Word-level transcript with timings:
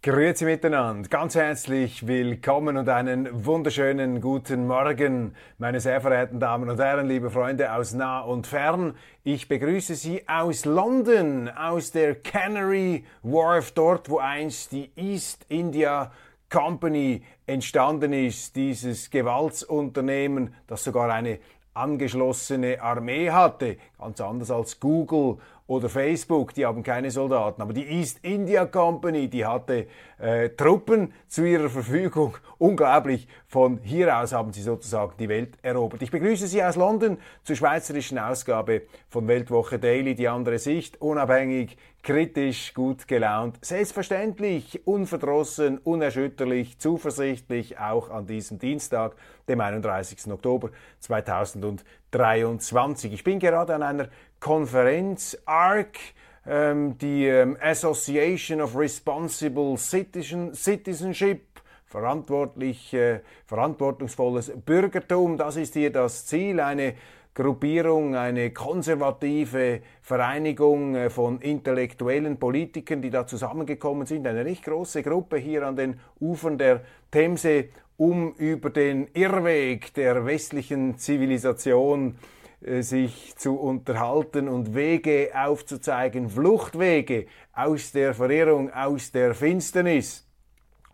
Grüezi 0.00 0.44
miteinander, 0.44 1.08
ganz 1.08 1.34
herzlich 1.34 2.06
willkommen 2.06 2.76
und 2.76 2.88
einen 2.88 3.44
wunderschönen 3.44 4.20
guten 4.20 4.68
Morgen, 4.68 5.34
meine 5.58 5.80
sehr 5.80 6.00
verehrten 6.00 6.38
Damen 6.38 6.70
und 6.70 6.78
Herren, 6.78 7.08
liebe 7.08 7.32
Freunde 7.32 7.72
aus 7.72 7.94
nah 7.94 8.20
und 8.20 8.46
fern. 8.46 8.94
Ich 9.24 9.48
begrüße 9.48 9.96
Sie 9.96 10.22
aus 10.28 10.64
London, 10.66 11.48
aus 11.48 11.90
der 11.90 12.14
Canary 12.14 13.06
Wharf, 13.24 13.72
dort 13.72 14.08
wo 14.08 14.18
einst 14.18 14.70
die 14.70 14.92
East 14.94 15.44
India 15.48 16.12
Company 16.48 17.24
entstanden 17.48 18.12
ist, 18.12 18.54
dieses 18.54 19.10
Gewaltsunternehmen, 19.10 20.54
das 20.68 20.84
sogar 20.84 21.10
eine 21.10 21.40
angeschlossene 21.74 22.80
Armee 22.80 23.30
hatte, 23.32 23.78
ganz 23.98 24.20
anders 24.20 24.52
als 24.52 24.78
Google 24.78 25.38
oder 25.68 25.88
Facebook, 25.88 26.54
die 26.54 26.66
haben 26.66 26.82
keine 26.82 27.10
Soldaten. 27.12 27.62
Aber 27.62 27.72
die 27.72 27.86
East 27.86 28.18
India 28.22 28.64
Company, 28.64 29.28
die 29.28 29.46
hatte 29.46 29.86
äh, 30.18 30.50
Truppen 30.50 31.12
zu 31.26 31.44
ihrer 31.44 31.68
Verfügung. 31.68 32.36
Unglaublich. 32.58 33.28
Von 33.46 33.78
hier 33.82 34.18
aus 34.18 34.32
haben 34.32 34.52
sie 34.52 34.62
sozusagen 34.62 35.12
die 35.18 35.28
Welt 35.28 35.56
erobert. 35.62 36.02
Ich 36.02 36.10
begrüße 36.10 36.46
Sie 36.46 36.62
aus 36.62 36.76
London 36.76 37.18
zur 37.44 37.56
schweizerischen 37.56 38.18
Ausgabe 38.18 38.82
von 39.08 39.26
Weltwoche 39.28 39.78
Daily, 39.78 40.14
die 40.14 40.28
andere 40.28 40.58
Sicht, 40.58 41.00
unabhängig, 41.00 41.78
kritisch, 42.02 42.74
gut 42.74 43.08
gelaunt, 43.08 43.56
selbstverständlich, 43.60 44.86
unverdrossen, 44.86 45.78
unerschütterlich, 45.78 46.78
zuversichtlich, 46.78 47.78
auch 47.78 48.10
an 48.10 48.26
diesem 48.26 48.58
Dienstag, 48.58 49.14
dem 49.48 49.60
31. 49.60 50.32
Oktober 50.32 50.70
2023. 51.00 53.12
Ich 53.12 53.24
bin 53.24 53.38
gerade 53.38 53.74
an 53.74 53.82
einer 53.82 54.08
Konferenz 54.40 55.36
ARC, 55.44 55.98
die 56.46 57.26
ähm, 57.26 57.56
Association 57.60 58.60
of 58.60 58.74
Responsible 58.74 59.76
Citizen, 59.76 60.54
Citizenship, 60.54 61.42
verantwortlich, 61.86 62.92
äh, 62.94 63.20
verantwortungsvolles 63.46 64.52
Bürgertum, 64.64 65.36
das 65.36 65.56
ist 65.56 65.74
hier 65.74 65.90
das 65.90 66.26
Ziel, 66.26 66.60
eine 66.60 66.94
Gruppierung, 67.38 68.16
eine 68.16 68.50
konservative 68.50 69.80
Vereinigung 70.02 70.96
äh, 70.96 71.08
von 71.08 71.40
intellektuellen 71.40 72.36
Politikern, 72.36 73.00
die 73.00 73.10
da 73.10 73.26
zusammengekommen 73.26 74.06
sind, 74.06 74.26
eine 74.26 74.44
recht 74.44 74.64
große 74.64 75.02
Gruppe 75.02 75.38
hier 75.38 75.66
an 75.66 75.76
den 75.76 76.00
Ufern 76.20 76.58
der 76.58 76.82
Themse, 77.10 77.66
um 77.96 78.32
über 78.34 78.70
den 78.70 79.08
Irrweg 79.14 79.94
der 79.94 80.26
westlichen 80.26 80.98
Zivilisation 80.98 82.16
sich 82.60 83.36
zu 83.36 83.56
unterhalten 83.56 84.48
und 84.48 84.74
Wege 84.74 85.30
aufzuzeigen, 85.34 86.28
Fluchtwege 86.28 87.26
aus 87.52 87.92
der 87.92 88.14
Verirrung, 88.14 88.72
aus 88.72 89.12
der 89.12 89.34
Finsternis. 89.34 90.26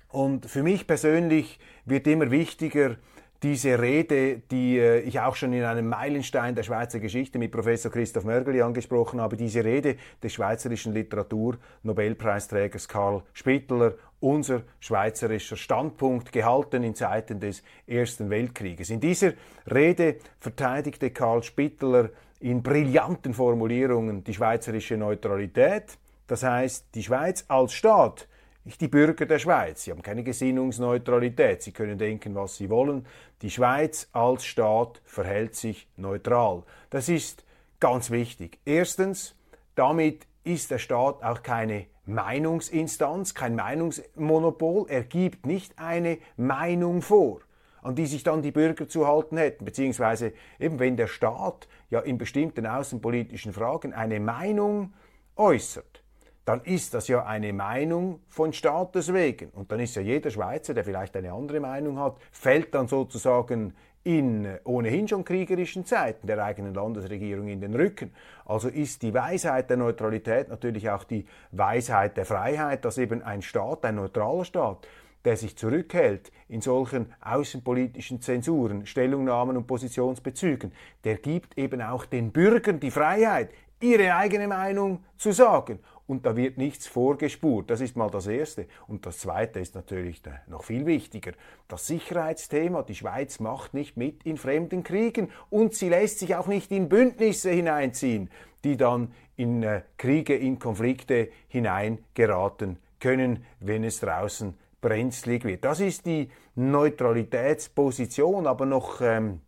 Und 0.09 0.47
für 0.47 0.63
mich 0.63 0.87
persönlich 0.87 1.59
wird 1.85 2.07
immer 2.07 2.31
wichtiger, 2.31 2.97
diese 3.43 3.79
Rede, 3.81 4.39
die 4.39 4.79
äh, 4.79 5.01
ich 5.01 5.19
auch 5.19 5.35
schon 5.35 5.51
in 5.51 5.63
einem 5.63 5.89
Meilenstein 5.89 6.55
der 6.55 6.63
Schweizer 6.63 7.01
Geschichte 7.01 7.37
mit 7.37 7.51
Professor 7.51 7.91
Christoph 7.91 8.23
Mörgeli 8.23 8.61
angesprochen 8.61 9.19
habe, 9.19 9.35
diese 9.35 9.65
Rede 9.65 9.97
des 10.23 10.33
schweizerischen 10.33 10.93
Literatur-Nobelpreisträgers 10.93 12.87
Karl 12.87 13.21
Spittler, 13.33 13.95
unser 14.21 14.61
schweizerischer 14.79 15.57
Standpunkt, 15.57 16.31
gehalten 16.31 16.83
in 16.83 16.95
Zeiten 16.95 17.41
des 17.41 17.63
Ersten 17.85 18.29
Weltkrieges. 18.29 18.89
In 18.89 19.01
dieser 19.01 19.33
Rede 19.69 20.15
verteidigte 20.39 21.11
Karl 21.11 21.43
Spittler 21.43 22.11
in 22.39 22.63
brillanten 22.63 23.33
Formulierungen 23.33 24.23
die 24.23 24.33
schweizerische 24.33 24.95
Neutralität, 24.95 25.97
das 26.27 26.43
heißt 26.43 26.95
die 26.95 27.03
Schweiz 27.03 27.43
als 27.49 27.73
Staat 27.73 28.29
nicht 28.65 28.79
die 28.79 28.87
Bürger 28.87 29.25
der 29.25 29.39
Schweiz. 29.39 29.83
Sie 29.83 29.91
haben 29.91 30.01
keine 30.01 30.23
Gesinnungsneutralität. 30.23 31.61
Sie 31.61 31.71
können 31.71 31.97
denken, 31.97 32.33
was 32.35 32.55
sie 32.55 32.69
wollen. 32.69 33.05
Die 33.41 33.51
Schweiz 33.51 34.07
als 34.13 34.45
Staat 34.45 35.01
verhält 35.03 35.55
sich 35.55 35.87
neutral. 35.97 36.63
Das 36.89 37.09
ist 37.09 37.43
ganz 37.79 38.09
wichtig. 38.09 38.59
Erstens, 38.63 39.35
damit 39.75 40.25
ist 40.43 40.71
der 40.71 40.77
Staat 40.77 41.23
auch 41.23 41.43
keine 41.43 41.87
Meinungsinstanz, 42.05 43.33
kein 43.33 43.55
Meinungsmonopol. 43.55 44.85
Er 44.89 45.03
gibt 45.03 45.45
nicht 45.45 45.79
eine 45.79 46.17
Meinung 46.37 47.01
vor, 47.01 47.41
an 47.81 47.95
die 47.95 48.05
sich 48.05 48.23
dann 48.23 48.41
die 48.41 48.51
Bürger 48.51 48.87
zu 48.87 49.07
halten 49.07 49.37
hätten. 49.37 49.65
Beziehungsweise 49.65 50.33
eben 50.59 50.79
wenn 50.79 50.97
der 50.97 51.07
Staat 51.07 51.67
ja 51.89 51.99
in 51.99 52.17
bestimmten 52.17 52.65
außenpolitischen 52.65 53.53
Fragen 53.53 53.93
eine 53.93 54.19
Meinung 54.19 54.93
äußert, 55.35 56.02
dann 56.45 56.61
ist 56.61 56.93
das 56.93 57.07
ja 57.07 57.25
eine 57.25 57.53
Meinung 57.53 58.19
von 58.27 58.51
Staates 58.51 59.13
wegen. 59.13 59.49
Und 59.51 59.71
dann 59.71 59.79
ist 59.79 59.95
ja 59.95 60.01
jeder 60.01 60.29
Schweizer, 60.29 60.73
der 60.73 60.83
vielleicht 60.83 61.15
eine 61.15 61.31
andere 61.31 61.59
Meinung 61.59 61.99
hat, 61.99 62.17
fällt 62.31 62.75
dann 62.75 62.87
sozusagen 62.87 63.73
in 64.03 64.59
ohnehin 64.65 65.07
schon 65.07 65.23
kriegerischen 65.23 65.85
Zeiten 65.85 66.27
der 66.27 66.43
eigenen 66.43 66.73
Landesregierung 66.73 67.47
in 67.47 67.61
den 67.61 67.73
Rücken. 67.73 68.11
Also 68.45 68.67
ist 68.67 69.01
die 69.01 69.13
Weisheit 69.13 69.69
der 69.69 69.77
Neutralität 69.77 70.49
natürlich 70.49 70.89
auch 70.89 71.05
die 71.05 71.25
Weisheit 71.51 72.17
der 72.17 72.25
Freiheit, 72.25 72.83
dass 72.83 72.97
eben 72.97 73.23
ein 73.23 73.41
Staat, 73.41 73.85
ein 73.85 73.95
neutraler 73.95 74.43
Staat, 74.43 74.85
der 75.23 75.37
sich 75.37 75.57
zurückhält 75.57 76.33
in 76.49 76.59
solchen 76.59 77.13
außenpolitischen 77.21 78.19
Zensuren, 78.19 78.85
Stellungnahmen 78.85 79.55
und 79.55 79.67
Positionsbezügen, 79.67 80.73
der 81.05 81.15
gibt 81.15 81.57
eben 81.57 81.81
auch 81.81 82.05
den 82.05 82.33
Bürgern 82.33 82.81
die 82.81 82.91
Freiheit, 82.91 83.51
ihre 83.79 84.15
eigene 84.15 84.49
Meinung 84.49 85.03
zu 85.17 85.31
sagen 85.31 85.79
und 86.05 86.25
da 86.25 86.35
wird 86.35 86.57
nichts 86.57 86.87
vorgespurt. 86.87 87.69
Das 87.69 87.79
ist 87.81 87.95
mal 87.95 88.09
das 88.09 88.27
Erste. 88.27 88.67
Und 88.87 89.05
das 89.05 89.19
Zweite 89.19 89.59
ist 89.59 89.75
natürlich 89.75 90.21
noch 90.47 90.63
viel 90.63 90.85
wichtiger. 90.85 91.31
Das 91.67 91.87
Sicherheitsthema. 91.87 92.83
Die 92.83 92.95
Schweiz 92.95 93.39
macht 93.39 93.73
nicht 93.73 93.95
mit 93.95 94.23
in 94.23 94.37
fremden 94.37 94.83
Kriegen 94.83 95.31
und 95.49 95.73
sie 95.73 95.89
lässt 95.89 96.19
sich 96.19 96.35
auch 96.35 96.47
nicht 96.47 96.71
in 96.71 96.89
Bündnisse 96.89 97.51
hineinziehen, 97.51 98.29
die 98.63 98.75
dann 98.77 99.13
in 99.35 99.63
äh, 99.63 99.81
Kriege, 99.97 100.35
in 100.35 100.59
Konflikte 100.59 101.29
hineingeraten 101.47 102.79
können, 102.99 103.45
wenn 103.59 103.83
es 103.83 103.99
draußen 103.99 104.57
brenzlig 104.81 105.45
wird. 105.45 105.63
Das 105.63 105.79
ist 105.79 106.05
die 106.05 106.29
Neutralitätsposition, 106.55 108.45
aber 108.45 108.65
noch 108.65 109.01
ähm, 109.01 109.41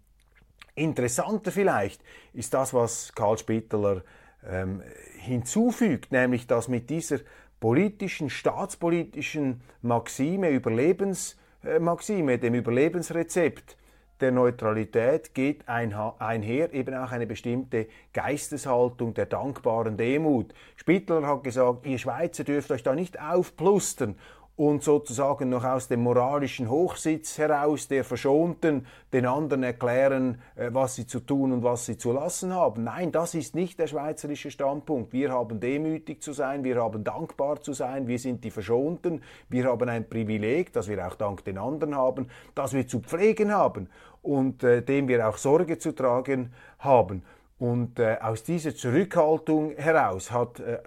interessanter 0.75 1.51
vielleicht 1.51 2.01
ist 2.33 2.53
das, 2.53 2.73
was 2.73 3.13
Karl 3.13 3.37
Spitteler 3.37 4.01
ähm, 4.49 4.81
hinzufügt, 5.19 6.11
nämlich 6.11 6.47
dass 6.47 6.67
mit 6.67 6.89
dieser 6.89 7.19
politischen, 7.59 8.29
staatspolitischen 8.29 9.61
Maxime, 9.81 10.49
Überlebensmaxime, 10.49 12.37
dem 12.37 12.53
Überlebensrezept 12.53 13.77
der 14.21 14.31
Neutralität 14.31 15.33
geht 15.33 15.67
einher 15.67 16.73
eben 16.73 16.95
auch 16.95 17.11
eine 17.11 17.27
bestimmte 17.27 17.87
Geisteshaltung 18.13 19.13
der 19.13 19.25
dankbaren 19.25 19.97
Demut. 19.97 20.53
Spittler 20.77 21.27
hat 21.27 21.43
gesagt, 21.43 21.85
ihr 21.85 21.97
Schweizer 21.97 22.45
dürft 22.45 22.71
euch 22.71 22.83
da 22.83 22.95
nicht 22.95 23.19
aufplustern 23.19 24.15
und 24.57 24.83
sozusagen 24.83 25.49
noch 25.49 25.65
aus 25.65 25.89
dem 25.89 26.01
moralischen 26.01 26.69
Hochsitz 26.69 27.37
heraus 27.37 27.89
der 27.89 28.05
Verschonten 28.05 28.87
den 29.11 29.25
anderen 29.25 29.63
erklären, 29.63 30.41
äh, 30.55 30.69
was 30.71 30.95
sie 30.95 31.05
zu 31.05 31.19
tun 31.19 31.51
und 31.51 31.63
was 31.63 31.85
sie 31.85 31.97
zu 31.97 32.13
lassen 32.13 32.53
haben. 32.53 32.85
Nein, 32.85 33.11
das 33.11 33.35
ist 33.35 33.53
nicht 33.53 33.79
der 33.79 33.87
schweizerische 33.87 34.51
Standpunkt. 34.51 35.11
Wir 35.11 35.31
haben 35.31 35.59
demütig 35.59 36.21
zu 36.21 36.31
sein, 36.31 36.63
wir 36.63 36.81
haben 36.81 37.03
dankbar 37.03 37.61
zu 37.61 37.73
sein, 37.73 38.07
wir 38.07 38.19
sind 38.19 38.43
die 38.45 38.51
Verschonten, 38.51 39.21
wir 39.49 39.65
haben 39.65 39.89
ein 39.89 40.07
Privileg, 40.07 40.71
das 40.71 40.87
wir 40.87 41.05
auch 41.05 41.15
dank 41.15 41.43
den 41.43 41.57
anderen 41.57 41.95
haben, 41.95 42.29
das 42.55 42.73
wir 42.73 42.87
zu 42.87 43.01
pflegen 43.01 43.53
haben 43.53 43.89
und 44.21 44.63
äh, 44.63 44.81
dem 44.81 45.09
wir 45.09 45.27
auch 45.27 45.37
Sorge 45.37 45.79
zu 45.79 45.91
tragen 45.91 46.53
haben. 46.79 47.23
Und 47.57 47.99
äh, 47.99 48.17
aus 48.21 48.43
dieser 48.43 48.75
Zurückhaltung 48.75 49.75
heraus 49.77 50.31
hat 50.31 50.59
äh, 50.59 50.79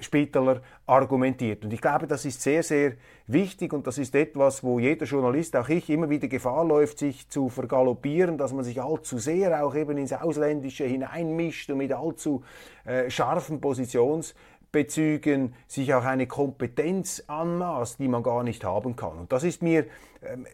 Spitaler 0.00 0.62
argumentiert. 0.86 1.64
Und 1.64 1.72
ich 1.72 1.80
glaube, 1.80 2.06
das 2.06 2.24
ist 2.24 2.40
sehr, 2.42 2.62
sehr 2.62 2.92
wichtig 3.26 3.72
und 3.72 3.86
das 3.86 3.98
ist 3.98 4.14
etwas, 4.14 4.62
wo 4.64 4.78
jeder 4.78 5.06
Journalist, 5.06 5.56
auch 5.56 5.68
ich, 5.68 5.90
immer 5.90 6.10
wieder 6.10 6.28
Gefahr 6.28 6.64
läuft, 6.64 6.98
sich 6.98 7.28
zu 7.28 7.48
vergaloppieren, 7.48 8.38
dass 8.38 8.52
man 8.52 8.64
sich 8.64 8.80
allzu 8.80 9.18
sehr 9.18 9.64
auch 9.64 9.74
eben 9.74 9.98
ins 9.98 10.12
Ausländische 10.12 10.84
hineinmischt 10.84 11.70
und 11.70 11.78
mit 11.78 11.92
allzu 11.92 12.42
äh, 12.84 13.10
scharfen 13.10 13.60
Positionsbezügen 13.60 15.54
sich 15.66 15.94
auch 15.94 16.04
eine 16.04 16.26
Kompetenz 16.26 17.24
anmaßt, 17.26 17.98
die 17.98 18.08
man 18.08 18.22
gar 18.22 18.42
nicht 18.42 18.64
haben 18.64 18.96
kann. 18.96 19.18
Und 19.18 19.32
das 19.32 19.44
ist 19.44 19.62
mir 19.62 19.86
ähm, 20.22 20.46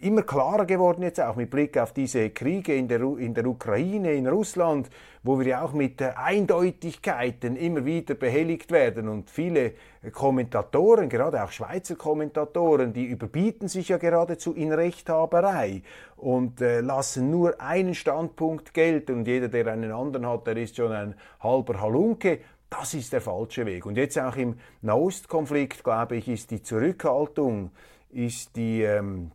immer 0.00 0.22
klarer 0.22 0.64
geworden 0.64 1.02
jetzt 1.02 1.20
auch 1.20 1.34
mit 1.34 1.50
Blick 1.50 1.76
auf 1.76 1.92
diese 1.92 2.30
Kriege 2.30 2.74
in 2.74 2.86
der, 2.86 3.00
in 3.00 3.34
der 3.34 3.46
Ukraine, 3.46 4.12
in 4.12 4.28
Russland, 4.28 4.88
wo 5.24 5.40
wir 5.40 5.46
ja 5.46 5.62
auch 5.62 5.72
mit 5.72 6.00
Eindeutigkeiten 6.00 7.56
immer 7.56 7.84
wieder 7.84 8.14
behelligt 8.14 8.70
werden 8.70 9.08
und 9.08 9.28
viele 9.28 9.72
Kommentatoren, 10.12 11.08
gerade 11.08 11.42
auch 11.42 11.50
Schweizer 11.50 11.96
Kommentatoren, 11.96 12.92
die 12.92 13.06
überbieten 13.06 13.66
sich 13.66 13.88
ja 13.88 13.98
geradezu 13.98 14.52
in 14.54 14.72
Rechthaberei 14.72 15.82
und 16.16 16.60
äh, 16.60 16.80
lassen 16.80 17.30
nur 17.30 17.60
einen 17.60 17.94
Standpunkt 17.94 18.74
gelten 18.74 19.16
und 19.16 19.26
jeder, 19.26 19.48
der 19.48 19.66
einen 19.66 19.90
anderen 19.90 20.28
hat, 20.28 20.46
der 20.46 20.56
ist 20.56 20.76
schon 20.76 20.92
ein 20.92 21.14
halber 21.40 21.80
Halunke. 21.80 22.38
Das 22.70 22.94
ist 22.94 23.12
der 23.12 23.22
falsche 23.22 23.66
Weg. 23.66 23.86
Und 23.86 23.96
jetzt 23.96 24.18
auch 24.18 24.36
im 24.36 24.58
Nahostkonflikt, 24.82 25.82
glaube 25.82 26.16
ich, 26.16 26.28
ist 26.28 26.50
die 26.50 26.62
Zurückhaltung, 26.62 27.70
ist 28.10 28.56
die 28.56 28.82
ähm, 28.82 29.32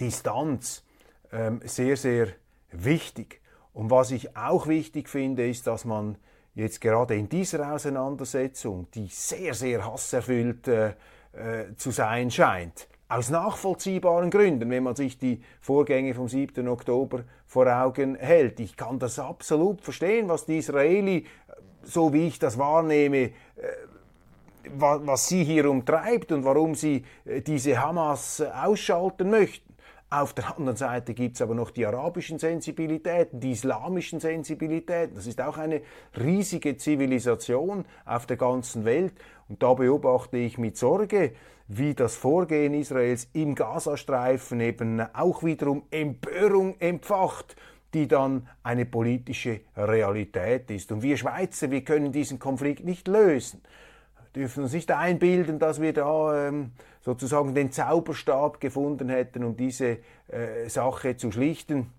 Distanz 0.00 0.84
ähm, 1.32 1.60
sehr, 1.64 1.96
sehr 1.96 2.28
wichtig. 2.70 3.40
Und 3.72 3.90
was 3.90 4.10
ich 4.10 4.36
auch 4.36 4.66
wichtig 4.66 5.08
finde, 5.08 5.48
ist, 5.48 5.66
dass 5.66 5.84
man 5.84 6.16
jetzt 6.54 6.80
gerade 6.80 7.16
in 7.16 7.28
dieser 7.28 7.72
Auseinandersetzung, 7.72 8.86
die 8.94 9.08
sehr, 9.08 9.54
sehr 9.54 9.84
hasserfüllt 9.84 10.68
äh, 10.68 10.88
äh, 11.32 11.74
zu 11.76 11.90
sein 11.90 12.30
scheint, 12.30 12.88
aus 13.08 13.30
nachvollziehbaren 13.30 14.30
Gründen, 14.30 14.70
wenn 14.70 14.82
man 14.82 14.96
sich 14.96 15.18
die 15.18 15.42
Vorgänge 15.60 16.14
vom 16.14 16.28
7. 16.28 16.66
Oktober 16.68 17.24
vor 17.46 17.66
Augen 17.66 18.14
hält. 18.14 18.60
Ich 18.60 18.76
kann 18.76 18.98
das 18.98 19.18
absolut 19.18 19.80
verstehen, 19.80 20.28
was 20.28 20.46
die 20.46 20.58
Israeli, 20.58 21.26
so 21.82 22.12
wie 22.12 22.28
ich 22.28 22.38
das 22.38 22.56
wahrnehme, 22.58 23.18
äh, 23.18 23.32
was 24.76 25.28
sie 25.28 25.44
hier 25.44 25.68
umtreibt 25.68 26.32
und 26.32 26.44
warum 26.44 26.74
sie 26.74 27.04
äh, 27.24 27.42
diese 27.42 27.80
Hamas 27.80 28.40
ausschalten 28.40 29.30
möchten. 29.30 29.73
Auf 30.14 30.32
der 30.32 30.56
anderen 30.56 30.76
Seite 30.76 31.12
gibt 31.12 31.34
es 31.34 31.42
aber 31.42 31.56
noch 31.56 31.72
die 31.72 31.84
arabischen 31.84 32.38
Sensibilitäten, 32.38 33.40
die 33.40 33.50
islamischen 33.50 34.20
Sensibilitäten. 34.20 35.16
Das 35.16 35.26
ist 35.26 35.40
auch 35.40 35.58
eine 35.58 35.82
riesige 36.16 36.76
Zivilisation 36.76 37.84
auf 38.04 38.24
der 38.24 38.36
ganzen 38.36 38.84
Welt. 38.84 39.14
Und 39.48 39.60
da 39.64 39.74
beobachte 39.74 40.36
ich 40.36 40.56
mit 40.56 40.76
Sorge, 40.76 41.32
wie 41.66 41.94
das 41.94 42.14
Vorgehen 42.14 42.74
Israels 42.74 43.28
im 43.32 43.56
Gazastreifen 43.56 44.60
eben 44.60 45.00
auch 45.00 45.42
wiederum 45.42 45.82
Empörung 45.90 46.78
empfacht 46.78 47.56
die 47.92 48.08
dann 48.08 48.48
eine 48.64 48.86
politische 48.86 49.60
Realität 49.76 50.68
ist. 50.72 50.90
Und 50.90 51.02
wir 51.02 51.16
Schweizer, 51.16 51.70
wir 51.70 51.84
können 51.84 52.10
diesen 52.10 52.40
Konflikt 52.40 52.84
nicht 52.84 53.06
lösen 53.06 53.62
dürfen 54.34 54.64
uns 54.64 54.72
nicht 54.72 54.90
einbilden, 54.90 55.58
dass 55.58 55.80
wir 55.80 55.92
da 55.92 56.48
ähm, 56.48 56.72
sozusagen 57.00 57.54
den 57.54 57.70
Zauberstab 57.70 58.60
gefunden 58.60 59.08
hätten, 59.08 59.44
um 59.44 59.56
diese 59.56 59.98
äh, 60.28 60.68
Sache 60.68 61.16
zu 61.16 61.30
schlichten. 61.30 61.90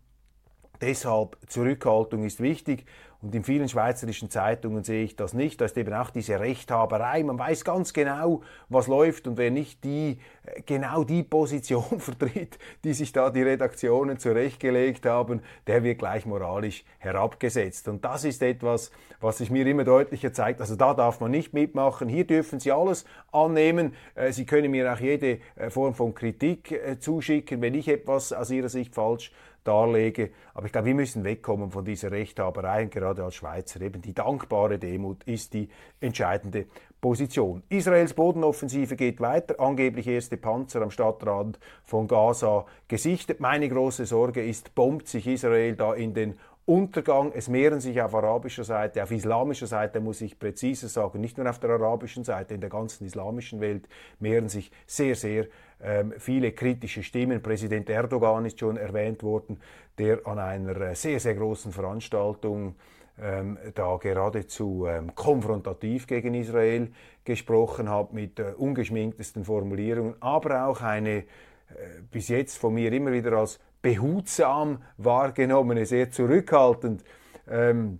Deshalb 0.81 1.37
Zurückhaltung 1.47 2.23
ist 2.23 2.41
wichtig 2.41 2.85
und 3.25 3.33
in 3.33 3.43
vielen 3.43 3.67
schweizerischen 3.67 4.29
Zeitungen 4.29 4.83
sehe 4.83 5.03
ich 5.03 5.15
das 5.15 5.33
nicht. 5.33 5.59
Da 5.59 5.65
ist 5.65 5.75
eben 5.77 5.93
auch 5.95 6.11
diese 6.11 6.39
Rechthaberei. 6.39 7.23
Man 7.23 7.39
weiß 7.39 7.65
ganz 7.65 7.91
genau, 7.91 8.41
was 8.69 8.85
läuft 8.85 9.27
und 9.27 9.37
wer 9.37 9.49
nicht 9.49 9.83
die, 9.83 10.19
äh, 10.43 10.61
genau 10.63 11.03
die 11.03 11.23
Position 11.23 11.83
vertritt, 11.99 12.59
die 12.83 12.93
sich 12.93 13.13
da 13.13 13.31
die 13.31 13.41
Redaktionen 13.41 14.19
zurechtgelegt 14.19 15.07
haben, 15.07 15.41
der 15.65 15.83
wird 15.83 15.97
gleich 15.97 16.27
moralisch 16.27 16.83
herabgesetzt. 16.99 17.87
Und 17.87 18.05
das 18.05 18.25
ist 18.25 18.43
etwas, 18.43 18.91
was 19.21 19.39
sich 19.39 19.49
mir 19.49 19.65
immer 19.65 19.85
deutlicher 19.85 20.31
zeigt. 20.31 20.61
Also 20.61 20.75
da 20.75 20.93
darf 20.93 21.19
man 21.19 21.31
nicht 21.31 21.51
mitmachen. 21.51 22.07
Hier 22.07 22.27
dürfen 22.27 22.59
Sie 22.59 22.71
alles 22.71 23.05
annehmen. 23.31 23.95
Äh, 24.13 24.33
Sie 24.33 24.45
können 24.45 24.69
mir 24.69 24.93
auch 24.93 24.99
jede 24.99 25.39
äh, 25.55 25.71
Form 25.71 25.95
von 25.95 26.13
Kritik 26.13 26.79
zuschicken, 26.99 27.59
wenn 27.61 27.73
ich 27.73 27.87
etwas 27.87 28.33
aus 28.33 28.51
Ihrer 28.51 28.69
Sicht 28.69 28.93
falsch 28.93 29.31
darlege. 29.67 30.31
Aber 30.53 30.65
ich 30.65 30.71
glaube, 30.71 30.87
wir 30.87 30.95
müssen 30.95 31.23
wegkommen 31.23 31.71
von 31.71 31.83
dieser 31.83 32.11
Rechthaberei 32.11 32.83
und 32.83 32.91
gerade 32.91 33.23
als 33.23 33.35
Schweizer 33.35 33.81
eben 33.81 34.01
die 34.01 34.13
dankbare 34.13 34.79
Demut 34.79 35.23
ist 35.25 35.53
die 35.53 35.67
entscheidende 35.99 36.67
Position. 37.01 37.61
Israels 37.69 38.13
Bodenoffensive 38.13 38.95
geht 38.95 39.19
weiter, 39.19 39.59
angeblich 39.59 40.07
erste 40.07 40.37
Panzer 40.37 40.81
am 40.81 40.91
Stadtrand 40.91 41.59
von 41.83 42.07
Gaza 42.07 42.65
gesichtet. 42.87 43.39
Meine 43.39 43.69
große 43.69 44.05
Sorge 44.05 44.43
ist, 44.43 44.73
bombt 44.73 45.07
sich 45.07 45.27
Israel 45.27 45.75
da 45.75 45.93
in 45.93 46.13
den 46.13 46.35
Untergang. 46.65 47.31
Es 47.33 47.47
mehren 47.47 47.79
sich 47.79 48.01
auf 48.01 48.15
arabischer 48.15 48.63
Seite, 48.63 49.03
auf 49.03 49.11
islamischer 49.11 49.67
Seite 49.67 49.99
muss 49.99 50.21
ich 50.21 50.39
präziser 50.39 50.87
sagen, 50.87 51.21
nicht 51.21 51.37
nur 51.37 51.47
auf 51.47 51.59
der 51.59 51.69
arabischen 51.69 52.23
Seite, 52.23 52.55
in 52.55 52.61
der 52.61 52.71
ganzen 52.71 53.05
islamischen 53.05 53.61
Welt 53.61 53.87
mehren 54.19 54.49
sich 54.49 54.71
sehr, 54.87 55.15
sehr 55.15 55.45
ähm, 55.79 56.13
viele 56.17 56.53
kritische 56.53 57.03
Stimmen. 57.03 57.43
Präsident 57.43 57.87
Erdogan 57.89 58.45
ist 58.45 58.59
schon 58.59 58.77
erwähnt 58.77 59.21
worden, 59.21 59.59
der 59.99 60.25
an 60.25 60.39
einer 60.39 60.81
äh, 60.81 60.95
sehr, 60.95 61.19
sehr 61.19 61.35
großen 61.35 61.71
Veranstaltung 61.71 62.75
ähm, 63.21 63.59
da 63.75 63.97
geradezu 63.97 64.87
ähm, 64.87 65.13
konfrontativ 65.13 66.07
gegen 66.07 66.33
Israel 66.33 66.91
gesprochen 67.23 67.89
hat 67.89 68.11
mit 68.11 68.39
äh, 68.39 68.53
ungeschminktesten 68.57 69.45
Formulierungen, 69.45 70.15
aber 70.19 70.65
auch 70.65 70.81
eine 70.81 71.17
äh, 71.17 71.23
bis 72.11 72.27
jetzt 72.29 72.57
von 72.57 72.73
mir 72.73 72.91
immer 72.91 73.11
wieder 73.11 73.33
als 73.33 73.59
behutsam 73.85 74.79
wahrgenommene, 74.97 75.85
sehr 75.85 76.09
zurückhaltend 76.09 77.03
ähm, 77.47 77.99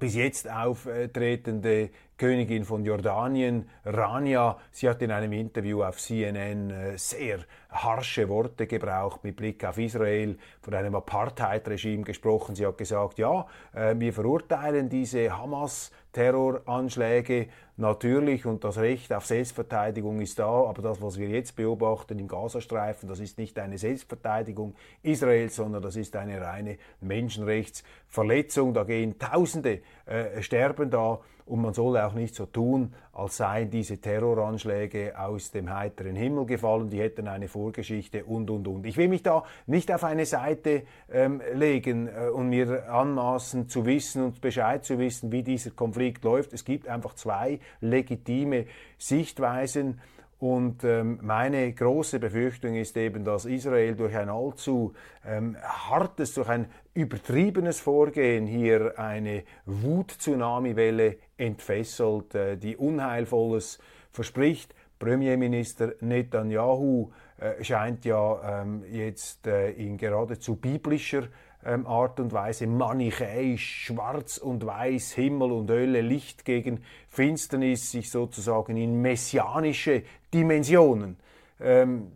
bis 0.00 0.16
jetzt 0.16 0.50
auftretende 0.50 1.90
Königin 2.16 2.64
von 2.64 2.84
Jordanien, 2.84 3.68
Rania, 3.84 4.56
sie 4.70 4.88
hat 4.88 5.02
in 5.02 5.10
einem 5.10 5.32
Interview 5.32 5.82
auf 5.82 5.98
CNN 5.98 6.70
äh, 6.70 6.96
sehr 6.96 7.40
harsche 7.70 8.28
Worte 8.28 8.68
gebraucht 8.68 9.24
mit 9.24 9.34
Blick 9.34 9.64
auf 9.64 9.78
Israel, 9.78 10.38
von 10.60 10.74
einem 10.74 10.94
Apartheid-Regime 10.94 12.04
gesprochen. 12.04 12.54
Sie 12.54 12.64
hat 12.64 12.78
gesagt, 12.78 13.18
ja, 13.18 13.48
äh, 13.72 13.96
wir 13.98 14.12
verurteilen 14.12 14.88
diese 14.88 15.36
Hamas-Terroranschläge 15.36 17.48
natürlich 17.76 18.46
und 18.46 18.62
das 18.62 18.78
Recht 18.78 19.12
auf 19.12 19.26
Selbstverteidigung 19.26 20.20
ist 20.20 20.38
da, 20.38 20.46
aber 20.46 20.82
das, 20.82 21.02
was 21.02 21.18
wir 21.18 21.28
jetzt 21.28 21.56
beobachten 21.56 22.20
im 22.20 22.28
Gazastreifen, 22.28 23.08
das 23.08 23.18
ist 23.18 23.38
nicht 23.38 23.58
eine 23.58 23.76
Selbstverteidigung 23.76 24.76
Israels, 25.02 25.56
sondern 25.56 25.82
das 25.82 25.96
ist 25.96 26.14
eine 26.14 26.40
reine 26.40 26.78
Menschenrechtsverletzung. 27.00 28.72
Da 28.72 28.84
gehen 28.84 29.18
Tausende 29.18 29.80
äh, 30.06 30.40
sterben 30.40 30.90
da 30.90 31.18
und 31.46 31.60
man 31.60 31.74
soll 31.74 31.98
auch 31.98 32.14
nicht 32.14 32.34
so 32.34 32.46
tun, 32.46 32.94
als 33.12 33.36
seien 33.36 33.70
diese 33.70 33.98
Terroranschläge 33.98 35.18
aus 35.18 35.50
dem 35.50 35.72
heiteren 35.72 36.16
Himmel 36.16 36.46
gefallen, 36.46 36.88
die 36.88 37.00
hätten 37.00 37.28
eine 37.28 37.48
Vorgeschichte 37.48 38.24
und, 38.24 38.50
und, 38.50 38.66
und. 38.66 38.86
Ich 38.86 38.96
will 38.96 39.08
mich 39.08 39.22
da 39.22 39.44
nicht 39.66 39.92
auf 39.92 40.04
eine 40.04 40.26
Seite 40.26 40.84
ähm, 41.12 41.42
legen 41.52 42.08
äh, 42.08 42.28
und 42.28 42.48
mir 42.48 42.90
anmaßen 42.90 43.68
zu 43.68 43.84
wissen 43.84 44.24
und 44.24 44.40
Bescheid 44.40 44.84
zu 44.84 44.98
wissen, 44.98 45.32
wie 45.32 45.42
dieser 45.42 45.70
Konflikt 45.70 46.24
läuft. 46.24 46.52
Es 46.54 46.64
gibt 46.64 46.88
einfach 46.88 47.14
zwei 47.14 47.60
legitime 47.80 48.66
Sichtweisen. 48.98 50.00
Und 50.44 50.84
ähm, 50.84 51.20
meine 51.22 51.72
große 51.72 52.18
Befürchtung 52.18 52.74
ist 52.74 52.98
eben, 52.98 53.24
dass 53.24 53.46
Israel 53.46 53.94
durch 53.94 54.14
ein 54.14 54.28
allzu 54.28 54.92
ähm, 55.24 55.56
hartes, 55.62 56.34
durch 56.34 56.50
ein 56.50 56.66
übertriebenes 56.92 57.80
Vorgehen 57.80 58.46
hier 58.46 58.98
eine 58.98 59.44
Wut-Tsunami-Welle 59.64 61.16
entfesselt, 61.38 62.34
äh, 62.34 62.58
die 62.58 62.76
Unheilvolles 62.76 63.78
verspricht. 64.12 64.74
Premierminister 64.98 65.94
Netanyahu 66.00 67.10
äh, 67.38 67.64
scheint 67.64 68.04
ja 68.04 68.60
ähm, 68.60 68.84
jetzt 68.92 69.46
äh, 69.46 69.70
in 69.70 69.96
geradezu 69.96 70.56
biblischer 70.56 71.22
ähm, 71.64 71.86
Art 71.86 72.20
und 72.20 72.32
Weise 72.32 72.66
manichäisch, 72.66 73.86
schwarz 73.86 74.38
und 74.38 74.64
weiß, 74.64 75.12
Himmel 75.12 75.52
und 75.52 75.70
Hölle, 75.70 76.00
Licht 76.00 76.44
gegen 76.44 76.84
Finsternis, 77.08 77.90
sich 77.90 78.10
sozusagen 78.10 78.76
in 78.76 79.00
messianische 79.00 80.02
Dimensionen 80.32 81.16
ähm, 81.60 82.12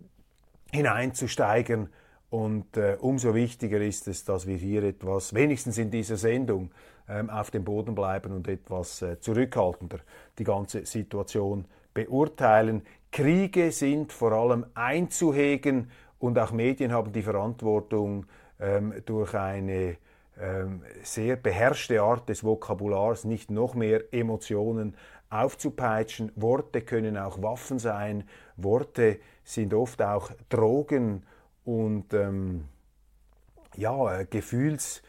hineinzusteigen. 0.70 1.88
Und 2.30 2.76
äh, 2.76 2.96
umso 3.00 3.34
wichtiger 3.34 3.80
ist 3.80 4.06
es, 4.06 4.24
dass 4.24 4.46
wir 4.46 4.56
hier 4.56 4.82
etwas, 4.82 5.32
wenigstens 5.32 5.78
in 5.78 5.90
dieser 5.90 6.18
Sendung, 6.18 6.70
ähm, 7.08 7.30
auf 7.30 7.50
dem 7.50 7.64
Boden 7.64 7.94
bleiben 7.94 8.32
und 8.32 8.48
etwas 8.48 9.00
äh, 9.00 9.18
zurückhaltender 9.18 10.00
die 10.38 10.44
ganze 10.44 10.84
Situation 10.84 11.64
beurteilen. 11.94 12.82
Kriege 13.10 13.72
sind 13.72 14.12
vor 14.12 14.32
allem 14.32 14.66
einzuhegen 14.74 15.90
und 16.18 16.38
auch 16.38 16.52
Medien 16.52 16.92
haben 16.92 17.12
die 17.12 17.22
Verantwortung, 17.22 18.26
ähm, 18.60 18.94
durch 19.06 19.34
eine 19.34 19.96
ähm, 20.40 20.82
sehr 21.02 21.36
beherrschte 21.36 22.00
Art 22.02 22.28
des 22.28 22.44
Vokabulars 22.44 23.24
nicht 23.24 23.50
noch 23.50 23.74
mehr 23.74 24.02
Emotionen 24.12 24.96
aufzupeitschen. 25.30 26.32
Worte 26.36 26.82
können 26.82 27.16
auch 27.16 27.42
Waffen 27.42 27.78
sein, 27.78 28.24
Worte 28.56 29.18
sind 29.44 29.74
oft 29.74 30.00
auch 30.02 30.30
Drogen 30.48 31.24
und 31.64 32.14
ähm, 32.14 32.64
ja, 33.76 34.22
Gefühls, 34.24 35.02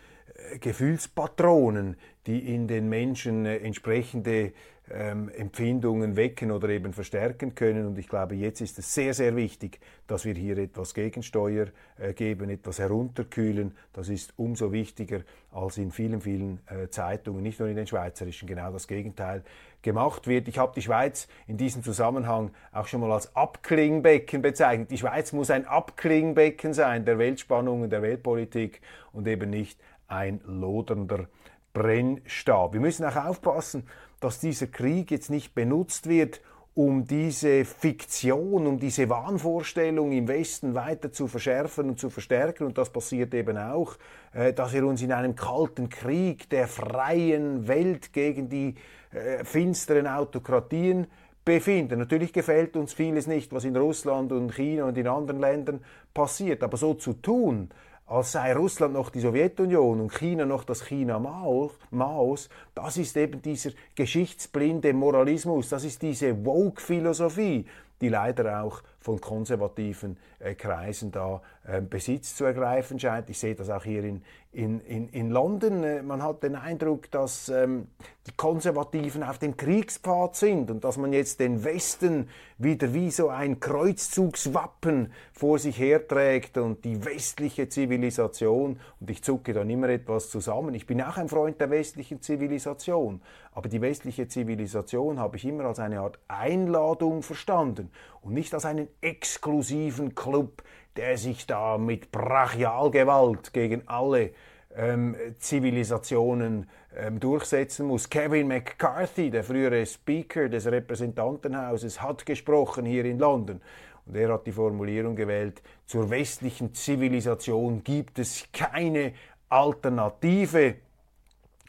äh, 0.52 0.60
Gefühlspatronen, 0.60 1.98
die 2.28 2.54
in 2.54 2.68
den 2.68 2.90
Menschen 2.90 3.46
äh, 3.46 3.58
entsprechende 3.58 4.54
ähm, 4.92 5.30
Empfindungen 5.30 6.16
wecken 6.16 6.52
oder 6.52 6.70
eben 6.70 6.94
verstärken 6.94 7.56
können. 7.56 7.86
Und 7.86 7.98
ich 7.98 8.08
glaube, 8.08 8.36
jetzt 8.36 8.62
ist 8.62 8.80
es 8.80 8.94
sehr, 8.94 9.14
sehr 9.14 9.36
wichtig, 9.36 9.80
dass 10.08 10.26
wir 10.26 10.34
hier 10.34 10.58
etwas 10.58 10.94
Gegensteuer 10.94 11.68
äh, 11.98 12.14
geben, 12.14 12.50
etwas 12.50 12.80
herunterkühlen. 12.80 13.76
Das 13.94 14.10
ist 14.10 14.34
umso 14.38 14.72
wichtiger, 14.72 15.22
als 15.52 15.78
in 15.78 15.92
vielen, 15.92 16.22
vielen 16.22 16.60
äh, 16.68 16.90
Zeitungen, 16.90 17.44
nicht 17.44 17.60
nur 17.60 17.70
in 17.70 17.76
den 17.76 17.88
schweizerischen, 17.88 18.48
genau 18.48 18.72
das 18.72 18.88
Gegenteil 18.88 19.44
gemacht 19.82 20.28
wird. 20.28 20.48
Ich 20.48 20.58
habe 20.58 20.74
die 20.76 20.82
Schweiz 20.82 21.28
in 21.48 21.58
diesem 21.58 21.84
Zusammenhang 21.84 22.52
auch 22.72 22.88
schon 22.88 23.02
mal 23.02 23.12
als 23.12 23.36
Abklingbecken 23.36 24.42
bezeichnet. 24.42 24.92
Die 24.92 24.98
Schweiz 24.98 25.32
muss 25.32 25.50
ein 25.52 25.66
Abklingbecken 25.66 26.74
sein 26.74 27.06
der 27.06 27.18
Weltspannungen, 27.18 27.90
der 27.90 28.02
Weltpolitik 28.02 28.82
und 29.14 29.28
eben 29.28 29.50
nicht 29.50 29.80
ein 30.08 30.42
lodernder 30.46 31.28
Brennstab. 31.74 32.74
Wir 32.74 32.82
müssen 32.82 33.06
auch 33.06 33.16
aufpassen, 33.16 33.88
dass 34.20 34.40
dieser 34.40 34.68
Krieg 34.68 35.12
jetzt 35.12 35.30
nicht 35.30 35.54
benutzt 35.56 36.08
wird, 36.08 36.42
um 36.76 37.06
diese 37.06 37.66
Fiktion, 37.66 38.66
um 38.66 38.80
diese 38.80 39.10
Wahnvorstellung 39.10 40.12
im 40.12 40.28
Westen 40.28 40.76
weiter 40.76 41.12
zu 41.12 41.28
verschärfen 41.28 41.90
und 41.90 42.00
zu 42.00 42.10
verstärken. 42.10 42.66
Und 42.66 42.78
das 42.78 42.90
passiert 42.90 43.34
eben 43.34 43.58
auch, 43.58 43.98
äh, 44.34 44.54
dass 44.54 44.74
wir 44.74 44.86
uns 44.86 45.02
in 45.02 45.12
einem 45.12 45.36
kalten 45.36 45.90
Krieg 45.90 46.50
der 46.50 46.68
freien 46.68 47.68
Welt 47.68 48.14
gegen 48.14 48.48
die 48.48 48.76
äh, 49.12 49.44
finsteren 49.44 50.08
Autokratien 50.08 51.08
befinden. 51.44 52.00
Natürlich 52.00 52.32
gefällt 52.32 52.78
uns 52.78 52.94
vieles 52.94 53.28
nicht, 53.28 53.52
was 53.52 53.66
in 53.66 53.76
Russland 53.76 54.32
und 54.32 54.54
China 54.54 54.86
und 54.86 54.98
in 54.98 55.08
anderen 55.08 55.40
Ländern 55.40 55.82
passiert. 56.14 56.64
Aber 56.64 56.78
so 56.78 56.94
zu 56.94 57.14
tun, 57.14 57.72
als 58.10 58.32
sei 58.32 58.54
Russland 58.54 58.96
noch 58.96 59.12
die 59.12 59.20
Sowjetunion 59.20 60.02
und 60.02 60.12
China 60.12 60.44
noch 60.46 60.64
das 60.64 60.84
China 60.84 61.20
Maos, 61.20 62.50
das 62.74 62.98
ist 62.98 63.16
eben 63.16 63.42
dieser 63.42 63.70
geschichtsblinde 63.96 64.94
Moralismus, 64.94 65.70
das 65.70 65.84
ist 65.84 66.02
diese 66.02 66.44
Woke-Philosophie, 66.44 67.66
die 68.02 68.10
leider 68.10 68.64
auch 68.64 68.82
von 69.00 69.22
konservativen 69.22 70.18
äh, 70.40 70.56
Kreisen 70.56 71.12
da 71.12 71.42
äh, 71.66 71.82
Besitz 71.82 72.36
zu 72.36 72.46
ergreifen 72.46 73.00
scheint. 73.00 73.30
Ich 73.30 73.40
sehe 73.40 73.56
das 73.56 73.70
auch 73.70 73.84
hier 73.84 74.04
in, 74.04 74.22
in, 74.52 74.82
in, 74.82 75.10
in 75.10 75.30
London. 75.30 75.84
Äh, 75.84 76.02
man 76.02 76.22
hat 76.22 76.44
den 76.44 76.56
Eindruck, 76.56 77.10
dass 77.12 77.50
ähm, 77.50 77.88
die 78.28 78.36
Konservativen 78.36 79.24
auf 79.24 79.38
dem 79.38 79.56
Kriegspfad 79.56 80.36
sind 80.36 80.70
und 80.70 80.84
dass 80.84 80.98
man 80.98 81.14
jetzt 81.14 81.40
den 81.40 81.64
Westen 81.64 82.30
wieder 82.58 82.94
wie 82.94 83.10
so 83.10 83.30
ein 83.30 83.60
Kreuzzugswappen 83.60 85.14
vor 85.32 85.60
sich 85.60 85.80
herträgt 85.80 86.58
und 86.58 86.84
die 86.84 87.06
westliche 87.06 87.70
Zivilisation, 87.70 88.80
und 89.00 89.10
ich 89.10 89.24
zucke 89.24 89.54
dann 89.54 89.70
immer 89.70 89.90
etwas 89.90 90.30
zusammen, 90.30 90.76
ich 90.76 90.86
bin 90.86 91.02
auch 91.02 91.18
ein 91.18 91.30
Freund 91.30 91.60
der 91.62 91.70
westlichen 91.70 92.22
Zivilisation, 92.22 93.22
aber 93.54 93.70
die 93.70 93.82
westliche 93.82 94.28
Zivilisation 94.28 95.20
habe 95.20 95.38
ich 95.38 95.46
immer 95.46 95.66
als 95.66 95.80
eine 95.80 96.02
Art 96.02 96.20
Einladung 96.28 97.24
verstanden 97.24 97.90
und 98.22 98.34
nicht 98.34 98.54
als 98.54 98.66
einen 98.66 98.88
exklusiven 99.02 100.16
Club, 100.16 100.64
der 100.96 101.18
sich 101.18 101.48
da 101.48 101.78
mit 101.78 102.12
Brachialgewalt 102.12 103.54
gegen 103.54 103.88
alle 103.88 104.32
ähm, 104.76 105.16
Zivilisationen 105.38 106.70
ähm, 106.96 107.20
durchsetzen 107.20 107.88
muss. 107.88 108.10
Kevin 108.10 108.48
McCarthy, 108.48 109.30
der 109.30 109.44
frühere 109.44 109.86
Speaker 109.86 110.50
des 110.50 110.66
Repräsentantenhauses, 110.66 112.02
hat 112.02 112.26
gesprochen 112.26 112.86
hier 112.86 113.06
in 113.06 113.20
London. 113.20 113.62
Und 114.06 114.16
er 114.16 114.34
hat 114.34 114.48
die 114.48 114.52
Formulierung 114.52 115.16
gewählt, 115.16 115.62
zur 115.86 116.10
westlichen 116.10 116.74
Zivilisation 116.74 117.84
gibt 117.84 118.20
es 118.20 118.46
keine 118.52 119.14
Alternative. 119.50 120.76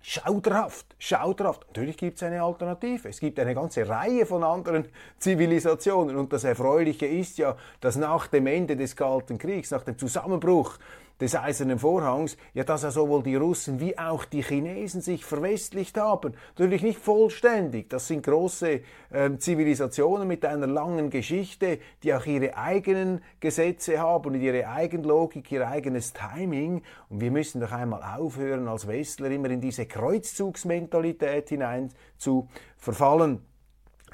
Schauderhaft, 0.02 0.86
schauderhaft. 0.98 1.66
Natürlich 1.66 1.98
gibt 1.98 2.16
es 2.16 2.22
eine 2.22 2.42
Alternative. 2.42 3.08
Es 3.08 3.20
gibt 3.20 3.38
eine 3.38 3.54
ganze 3.54 3.86
Reihe 3.86 4.24
von 4.24 4.42
anderen 4.42 4.86
Zivilisationen. 5.18 6.16
Und 6.16 6.32
das 6.32 6.44
Erfreuliche 6.44 7.06
ist 7.06 7.36
ja, 7.36 7.56
dass 7.80 7.96
nach 7.96 8.26
dem 8.26 8.46
Ende 8.46 8.76
des 8.76 8.96
Kalten 8.96 9.36
Kriegs, 9.36 9.70
nach 9.70 9.82
dem 9.82 9.98
Zusammenbruch 9.98 10.78
des 11.20 11.36
Eisernen 11.36 11.78
Vorhangs, 11.78 12.36
ja, 12.54 12.64
dass 12.64 12.82
ja 12.82 12.90
sowohl 12.90 13.22
die 13.22 13.36
Russen 13.36 13.80
wie 13.80 13.98
auch 13.98 14.24
die 14.24 14.42
Chinesen 14.42 15.00
sich 15.00 15.24
verwestlicht 15.24 15.98
haben. 15.98 16.34
Natürlich 16.50 16.82
nicht 16.82 16.98
vollständig. 16.98 17.90
Das 17.90 18.06
sind 18.08 18.24
große 18.24 18.80
äh, 19.10 19.38
Zivilisationen 19.38 20.26
mit 20.26 20.44
einer 20.44 20.66
langen 20.66 21.10
Geschichte, 21.10 21.78
die 22.02 22.14
auch 22.14 22.26
ihre 22.26 22.56
eigenen 22.56 23.22
Gesetze 23.40 23.98
haben 24.00 24.34
und 24.34 24.40
ihre 24.40 24.68
Eigenlogik, 24.68 25.52
ihr 25.52 25.68
eigenes 25.68 26.12
Timing. 26.12 26.82
Und 27.08 27.20
wir 27.20 27.30
müssen 27.30 27.60
doch 27.60 27.72
einmal 27.72 28.02
aufhören, 28.02 28.68
als 28.68 28.86
Westler 28.86 29.30
immer 29.30 29.50
in 29.50 29.60
diese 29.60 29.86
Kreuzzugsmentalität 29.86 31.50
hinein 31.50 31.90
zu 32.16 32.48
verfallen. 32.78 33.49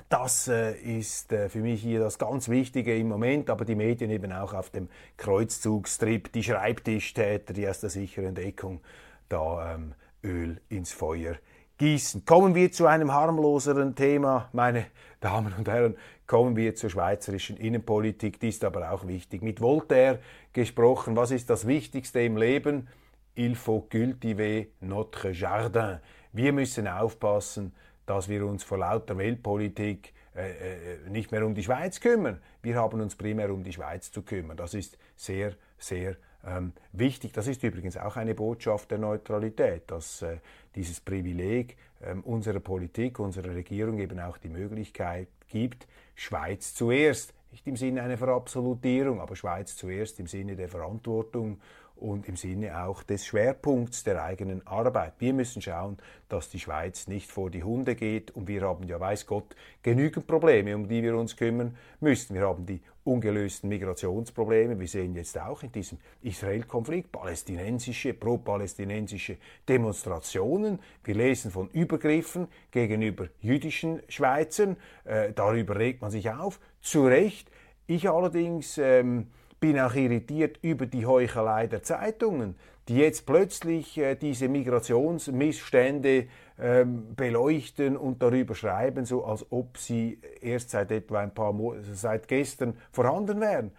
Das 0.09 0.47
äh, 0.47 0.75
ist 0.75 1.33
äh, 1.33 1.49
für 1.49 1.59
mich 1.59 1.83
hier 1.83 1.99
das 1.99 2.19
ganz 2.19 2.49
Wichtige 2.49 2.97
im 2.97 3.09
Moment, 3.09 3.51
aber 3.51 3.65
die 3.65 3.75
Medien 3.75 4.11
eben 4.11 4.33
auch 4.33 4.55
auf 4.55 4.71
dem 4.71 4.89
Kreuzzugstrip, 5.17 6.31
die 6.33 6.45
Schreibtischtäter, 6.45 7.53
die 7.53 7.69
aus 7.69 7.81
der 7.81 7.91
sicheren 7.91 8.37
Deckung 8.37 8.81
da 9.29 9.75
ähm, 9.75 9.95
Öl 10.23 10.61
ins 10.69 10.93
Feuer 10.93 11.35
gießen. 11.79 12.25
Kommen 12.25 12.55
wir 12.55 12.71
zu 12.71 12.87
einem 12.87 13.13
harmloseren 13.13 13.97
Thema, 13.97 14.49
meine 14.53 14.87
Damen 15.21 15.53
und 15.59 15.69
Herren, 15.69 15.97
kommen 16.29 16.55
wir 16.55 16.77
zur 16.77 16.91
schweizerischen 16.91 17.57
Innenpolitik, 17.57 18.39
die 18.39 18.49
ist 18.49 18.65
aber 18.65 18.93
auch 18.93 19.09
wichtig. 19.09 19.43
Mit 19.43 19.61
Voltaire 19.61 20.21
gesprochen, 20.53 21.17
was 21.17 21.33
ist 21.33 21.51
das 21.51 21.67
Wichtigste 21.67 22.21
im 22.21 22.37
Leben? 22.37 22.89
Il 23.35 23.57
faut 23.57 23.91
cultiver 23.91 24.67
notre 24.81 25.33
jardin. 25.33 25.99
Wir 26.33 26.53
müssen 26.53 26.89
aufpassen, 26.89 27.75
dass 28.07 28.29
wir 28.29 28.47
uns 28.47 28.65
vor 28.65 28.79
lauter 28.79 29.19
Weltpolitik 29.19 30.15
äh, 30.35 30.51
äh, 30.51 31.11
nicht 31.11 31.33
mehr 31.33 31.45
um 31.45 31.55
die 31.55 31.63
Schweiz 31.63 32.01
kümmern. 32.01 32.41
Wir 32.63 32.77
haben 32.77 33.01
uns 33.01 33.17
primär 33.17 33.53
um 33.53 33.65
die 33.65 33.73
Schweiz 33.73 34.11
zu 34.11 34.23
kümmern. 34.23 34.57
Das 34.57 34.75
ist 34.75 34.99
sehr, 35.17 35.55
sehr 35.79 36.17
ähm, 36.47 36.73
wichtig. 36.93 37.33
Das 37.33 37.47
ist 37.47 37.63
übrigens 37.63 37.97
auch 37.97 38.17
eine 38.17 38.35
Botschaft 38.35 38.91
der 38.91 38.99
Neutralität, 38.99 39.91
dass 39.91 40.23
äh, 40.23 40.39
dieses 40.75 41.01
Privileg 41.01 41.77
äh, 42.01 42.15
unserer 42.15 42.61
Politik, 42.61 43.19
unserer 43.19 43.55
Regierung 43.55 43.99
eben 43.99 44.21
auch 44.21 44.39
die 44.39 44.49
Möglichkeit 44.49 45.29
gibt, 45.49 45.87
Schweiz 46.15 46.75
zuerst, 46.75 47.35
nicht 47.51 47.67
im 47.67 47.77
Sinne 47.77 48.03
einer 48.03 48.19
Verabsolutierung, 48.19 49.21
aber 49.21 49.35
Schweiz 49.37 49.77
zuerst 49.77 50.21
im 50.21 50.27
Sinne 50.27 50.57
der 50.57 50.69
Verantwortung 50.69 51.61
und 51.97 52.29
im 52.29 52.37
Sinne 52.37 52.85
auch 52.85 53.03
des 53.03 53.27
Schwerpunkts 53.27 54.05
der 54.05 54.23
eigenen 54.23 54.67
Arbeit. 54.67 55.15
Wir 55.19 55.33
müssen 55.33 55.63
schauen, 55.63 55.97
dass 56.29 56.51
die 56.51 56.61
Schweiz 56.61 57.09
nicht 57.09 57.31
vor 57.31 57.51
die 57.51 57.63
Hunde 57.63 57.95
geht 57.95 58.31
und 58.33 58.49
wir 58.49 58.63
haben 58.63 58.85
ja, 58.85 59.01
weiß 59.01 59.27
Gott, 59.27 59.57
genügend 59.83 60.27
Probleme, 60.27 60.75
um 60.75 60.89
die 60.89 61.03
wir 61.03 61.17
uns 61.17 61.37
kümmern 61.37 61.77
müssen. 62.01 62.35
Wir 62.35 62.47
haben 62.47 62.67
die 62.67 62.81
ungelösten 63.07 63.69
Migrationsprobleme. 63.69 64.79
Wir 64.79 64.89
sehen 64.89 65.15
jetzt 65.15 65.39
auch 65.39 65.63
in 65.63 65.73
diesem 65.73 65.99
Israel-Konflikt 66.23 67.13
palästinensische, 67.13 68.13
pro-palästinensische 68.15 69.39
Demonstrationen. 69.69 70.81
Wir 71.05 71.15
lesen 71.15 71.51
von 71.51 71.69
Übergriffen 71.71 72.49
gegenüber 72.71 73.29
jüdischen 73.41 74.03
Schweizern. 74.09 74.77
Äh, 75.05 75.33
darüber 75.33 75.77
regt 75.77 76.03
man 76.03 76.11
sich 76.11 76.31
auf. 76.31 76.61
Zu 76.81 77.07
Recht. 77.07 77.51
Ich 77.87 78.11
allerdings 78.11 78.79
ähm, 78.79 79.29
bin 79.61 79.79
auch 79.81 79.95
irritiert 79.95 80.59
über 80.63 80.87
die 80.87 81.07
Heuchelei 81.07 81.67
der 81.67 81.83
Zeitungen, 81.83 82.57
die 82.89 82.97
jetzt 82.97 83.27
plötzlich 83.27 83.99
äh, 83.99 84.15
diese 84.15 84.49
Migrationsmissstände 84.49 86.29
ähm, 86.59 87.15
beleuchten 87.17 87.97
und 87.97 88.23
darüber 88.23 88.55
schreiben, 88.55 89.05
so 89.05 89.25
als 89.25 89.47
ob 89.51 89.79
sie 89.79 90.21
erst 90.41 90.71
seit 90.71 90.91
etwa 90.91 91.21
ein 91.21 91.35
paar 91.35 91.53
Mo 91.53 91.75
seit 91.93 92.29
gestern 92.29 92.77
vorhanden 92.93 93.41
wären. 93.41 93.73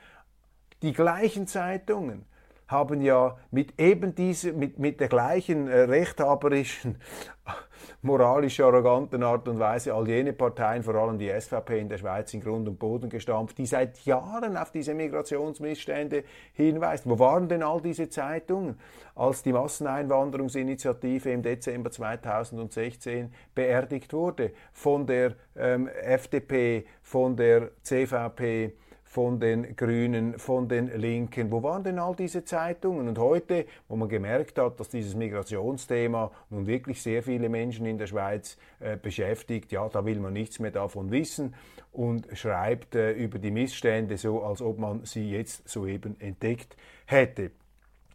Die 0.82 0.94
gleichen 0.94 1.48
Zeitungen 1.48 2.26
haben 2.68 3.02
ja 3.02 3.38
mit 3.52 3.80
eben 3.80 4.14
diese, 4.14 4.54
mit, 4.54 4.78
mit 4.78 5.00
der 5.00 5.08
gleichen 5.08 5.68
äh, 5.68 5.82
rechthaberischen, 5.82 6.98
moralisch 8.02 8.60
arroganten 8.60 9.24
Art 9.24 9.48
und 9.48 9.60
Weise 9.60 9.94
all 9.94 10.08
jene 10.08 10.34
Parteien, 10.34 10.84
vor 10.84 10.96
allem 10.96 11.18
die 11.18 11.30
SVP 11.30 11.80
in 11.80 11.90
der 11.90 11.98
Schweiz, 11.98 12.34
in 12.34 12.42
Grund 12.42 12.68
und 12.68 12.78
Boden 12.78 13.10
gestampft, 13.10 13.58
die 13.58 13.66
seit 13.66 14.00
Jahren 14.06 14.58
auf 14.58 14.72
diese 14.72 14.94
Migrationsmissstände 14.94 16.24
hinweisen. 16.54 17.10
Wo 17.10 17.20
waren 17.20 17.48
denn 17.48 17.64
all 17.64 17.82
diese 17.82 18.10
Zeitungen, 18.10 18.78
als 19.16 19.44
die 19.44 19.54
Masseneinwanderungsinitiative 19.54 21.32
im 21.32 21.42
Dezember 21.42 21.90
2016 21.90 23.34
beerdigt 23.56 24.14
wurde 24.14 24.52
von 24.74 25.06
der 25.06 25.36
ähm, 25.56 25.88
FDP, 25.88 26.86
von 27.02 27.36
der 27.36 27.72
CVP, 27.82 28.74
von 29.08 29.40
den 29.40 29.76
Grünen, 29.76 30.38
von 30.38 30.68
den 30.68 30.88
Linken. 31.00 31.50
Wo 31.50 31.64
waren 31.64 31.84
denn 31.84 31.98
all 31.98 32.16
diese 32.16 32.44
Zeitungen? 32.44 33.08
Und 33.08 33.18
heute, 33.18 33.66
wo 33.88 33.96
man 33.96 34.10
gemerkt 34.10 34.60
hat, 34.60 34.80
dass 34.80 34.90
dieses 34.90 35.16
Migrationsthema 35.16 36.32
nun 36.50 36.68
wirklich 36.68 37.02
sehr 37.02 37.24
viele 37.24 37.50
Menschen 37.50 37.86
in 37.86 37.98
der 37.98 38.08
Schweiz 38.08 38.58
äh, 38.80 38.98
beschäftigt, 38.98 39.72
ja, 39.72 39.88
da 39.88 40.06
will 40.06 40.20
man 40.20 40.34
nichts 40.34 40.60
mehr 40.60 40.72
davon 40.72 41.10
wissen 41.10 41.56
und 41.94 42.28
schreibt 42.34 42.96
äh, 42.96 43.14
über 43.14 43.40
die 43.40 43.52
Missstände 43.52 44.18
so, 44.18 44.44
als 44.44 44.62
ob 44.62 44.78
man 44.78 45.06
sie 45.06 45.32
jetzt 45.32 45.68
soeben 45.68 46.20
entdeckt 46.20 46.76
hätte. 47.06 47.52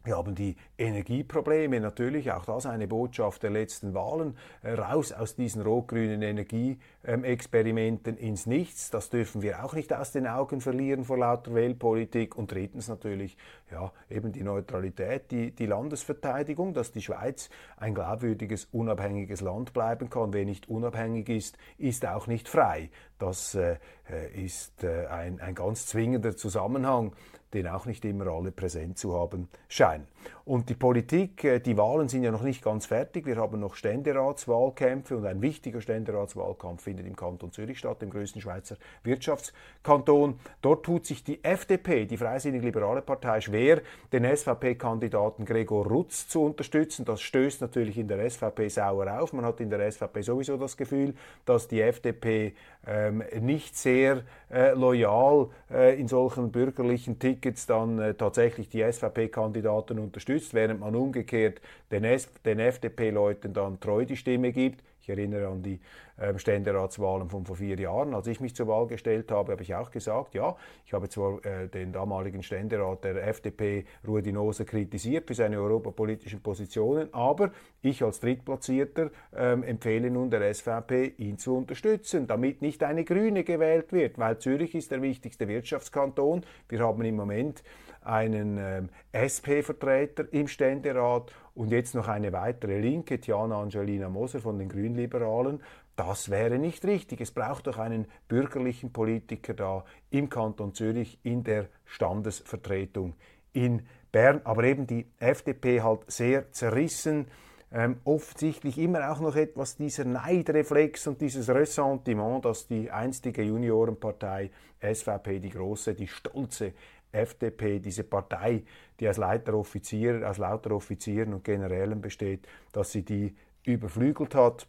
Wir 0.04 0.16
haben 0.16 0.34
die 0.34 0.56
Energieprobleme, 0.78 1.78
natürlich 1.78 2.32
auch 2.32 2.44
das 2.44 2.66
eine 2.66 2.88
Botschaft 2.88 3.44
der 3.44 3.50
letzten 3.50 3.94
Wahlen, 3.94 4.36
äh, 4.62 4.72
raus 4.72 5.12
aus 5.12 5.36
diesen 5.36 5.62
rot-grünen 5.62 6.22
Energieexperimenten 6.22 8.16
ins 8.16 8.46
Nichts. 8.46 8.90
Das 8.90 9.10
dürfen 9.10 9.42
wir 9.42 9.64
auch 9.64 9.74
nicht 9.74 9.92
aus 9.92 10.10
den 10.10 10.26
Augen 10.26 10.60
verlieren 10.60 11.04
vor 11.04 11.18
lauter 11.18 11.54
Weltpolitik. 11.54 12.36
Und 12.36 12.50
drittens 12.50 12.88
natürlich 12.88 13.36
ja, 13.70 13.92
eben 14.10 14.32
die 14.32 14.42
Neutralität, 14.42 15.30
die, 15.30 15.52
die 15.52 15.66
Landesverteidigung, 15.66 16.74
dass 16.74 16.90
die 16.90 17.02
Schweiz 17.02 17.48
ein 17.76 17.94
glaubwürdiges, 17.94 18.64
unabhängiges 18.72 19.40
Land 19.40 19.72
bleiben 19.72 20.10
kann. 20.10 20.32
Wer 20.32 20.44
nicht 20.44 20.68
unabhängig 20.68 21.28
ist, 21.28 21.58
ist 21.78 22.06
auch 22.06 22.26
nicht 22.26 22.48
frei. 22.48 22.90
Das 23.20 23.54
äh, 23.54 23.76
äh 24.10 24.44
ist 24.44 24.82
äh, 24.82 25.06
ein, 25.06 25.40
ein 25.40 25.54
ganz 25.54 25.86
zwingender 25.86 26.36
Zusammenhang 26.36 27.12
den 27.54 27.68
auch 27.68 27.86
nicht 27.86 28.04
immer 28.04 28.26
alle 28.28 28.52
präsent 28.52 28.98
zu 28.98 29.14
haben 29.14 29.48
scheinen. 29.68 30.06
Und 30.44 30.68
die 30.68 30.74
Politik, 30.74 31.44
äh, 31.44 31.60
die 31.60 31.76
Wahlen 31.76 32.08
sind 32.08 32.22
ja 32.24 32.30
noch 32.30 32.42
nicht 32.42 32.62
ganz 32.62 32.86
fertig. 32.86 33.26
Wir 33.26 33.36
haben 33.36 33.60
noch 33.60 33.74
Ständeratswahlkämpfe 33.74 35.16
und 35.16 35.26
ein 35.26 35.40
wichtiger 35.40 35.80
Ständeratswahlkampf 35.80 36.82
findet 36.82 37.06
im 37.06 37.16
Kanton 37.16 37.52
Zürich 37.52 37.78
statt, 37.78 38.02
dem 38.02 38.10
größten 38.10 38.40
Schweizer 38.40 38.76
Wirtschaftskanton. 39.04 40.38
Dort 40.60 40.84
tut 40.84 41.06
sich 41.06 41.22
die 41.24 41.42
FDP, 41.44 42.06
die 42.06 42.16
Freisinnig-Liberale 42.16 43.02
Partei, 43.02 43.40
schwer, 43.40 43.82
den 44.12 44.24
SVP-Kandidaten 44.24 45.44
Gregor 45.44 45.86
Rutz 45.86 46.28
zu 46.28 46.44
unterstützen. 46.44 47.04
Das 47.04 47.20
stößt 47.20 47.60
natürlich 47.60 47.98
in 47.98 48.08
der 48.08 48.28
SVP 48.28 48.68
sauer 48.68 49.20
auf. 49.20 49.32
Man 49.32 49.44
hat 49.44 49.60
in 49.60 49.70
der 49.70 49.90
SVP 49.90 50.22
sowieso 50.22 50.56
das 50.56 50.76
Gefühl, 50.76 51.14
dass 51.44 51.68
die 51.68 51.80
FDP 51.80 52.54
ähm, 52.86 53.22
nicht 53.40 53.76
sehr 53.76 54.22
äh, 54.50 54.72
loyal 54.72 55.48
äh, 55.70 55.98
in 55.98 56.08
solchen 56.08 56.50
bürgerlichen 56.50 57.18
Tickets 57.18 57.66
dann 57.66 57.98
äh, 57.98 58.14
tatsächlich 58.14 58.68
die 58.68 58.82
SVP-Kandidaten 58.82 59.98
unterstützt, 60.12 60.52
während 60.52 60.80
man 60.80 60.94
umgekehrt 60.94 61.62
den, 61.90 62.04
den 62.44 62.58
FDP-Leuten 62.58 63.54
dann 63.54 63.80
treu 63.80 64.04
die 64.04 64.16
Stimme 64.16 64.52
gibt. 64.52 64.84
Ich 65.00 65.08
erinnere 65.08 65.48
an 65.48 65.62
die 65.64 65.80
äh, 66.16 66.38
Ständeratswahlen 66.38 67.28
von 67.28 67.44
vor 67.44 67.56
vier 67.56 67.76
Jahren. 67.76 68.14
Als 68.14 68.28
ich 68.28 68.38
mich 68.40 68.54
zur 68.54 68.68
Wahl 68.68 68.86
gestellt 68.86 69.32
habe, 69.32 69.52
habe 69.52 69.62
ich 69.62 69.74
auch 69.74 69.90
gesagt, 69.90 70.34
ja, 70.34 70.54
ich 70.86 70.92
habe 70.92 71.08
zwar 71.08 71.44
äh, 71.44 71.68
den 71.68 71.92
damaligen 71.92 72.42
Ständerat 72.44 73.02
der 73.02 73.26
FDP, 73.26 73.84
Ruedi 74.06 74.32
kritisiert 74.64 75.26
für 75.26 75.34
seine 75.34 75.58
europapolitischen 75.60 76.40
Positionen, 76.40 77.12
aber 77.12 77.50
ich 77.80 78.04
als 78.04 78.20
Drittplatzierter 78.20 79.10
äh, 79.34 79.54
empfehle 79.54 80.08
nun 80.08 80.30
der 80.30 80.54
SVP, 80.54 81.14
ihn 81.18 81.36
zu 81.36 81.56
unterstützen, 81.56 82.28
damit 82.28 82.62
nicht 82.62 82.84
eine 82.84 83.04
Grüne 83.04 83.42
gewählt 83.42 83.92
wird, 83.92 84.18
weil 84.18 84.38
Zürich 84.38 84.76
ist 84.76 84.92
der 84.92 85.02
wichtigste 85.02 85.48
Wirtschaftskanton. 85.48 86.44
Wir 86.68 86.78
haben 86.78 87.02
im 87.02 87.16
Moment 87.16 87.64
einen 88.04 88.58
ähm, 88.58 88.88
SP-Vertreter 89.12 90.32
im 90.32 90.48
Ständerat 90.48 91.32
und 91.54 91.70
jetzt 91.70 91.94
noch 91.94 92.08
eine 92.08 92.32
weitere 92.32 92.80
Linke, 92.80 93.20
Tiana 93.20 93.60
Angelina 93.60 94.08
Moser 94.08 94.40
von 94.40 94.58
den 94.58 94.68
Grünliberalen. 94.68 95.60
Das 95.96 96.30
wäre 96.30 96.58
nicht 96.58 96.84
richtig. 96.84 97.20
Es 97.20 97.32
braucht 97.32 97.66
doch 97.66 97.78
einen 97.78 98.06
bürgerlichen 98.28 98.92
Politiker 98.92 99.54
da 99.54 99.84
im 100.10 100.30
Kanton 100.30 100.74
Zürich 100.74 101.18
in 101.22 101.44
der 101.44 101.68
Standesvertretung 101.84 103.14
in 103.52 103.82
Bern. 104.10 104.40
Aber 104.44 104.64
eben 104.64 104.86
die 104.86 105.06
FDP 105.18 105.82
halt 105.82 106.10
sehr 106.10 106.50
zerrissen. 106.52 107.26
Ähm, 107.74 108.00
offensichtlich 108.04 108.76
immer 108.78 109.10
auch 109.10 109.20
noch 109.20 109.34
etwas 109.34 109.76
dieser 109.76 110.04
Neidreflex 110.04 111.06
und 111.06 111.22
dieses 111.22 111.48
Ressentiment, 111.48 112.44
dass 112.44 112.66
die 112.66 112.90
einstige 112.90 113.42
Juniorenpartei 113.42 114.50
SVP, 114.80 115.40
die 115.40 115.48
große, 115.48 115.94
die 115.94 116.06
stolze 116.06 116.74
FDP, 117.12 117.78
diese 117.78 118.04
Partei, 118.04 118.64
die 118.98 119.08
aus 119.08 119.18
lauter 119.18 119.54
Offizieren, 119.54 120.24
aus 120.24 120.38
lauter 120.38 120.72
Offizieren 120.72 121.34
und 121.34 121.44
Generälen 121.44 122.00
besteht, 122.00 122.46
dass 122.72 122.92
sie 122.92 123.04
die 123.04 123.34
überflügelt 123.64 124.34
hat 124.34 124.66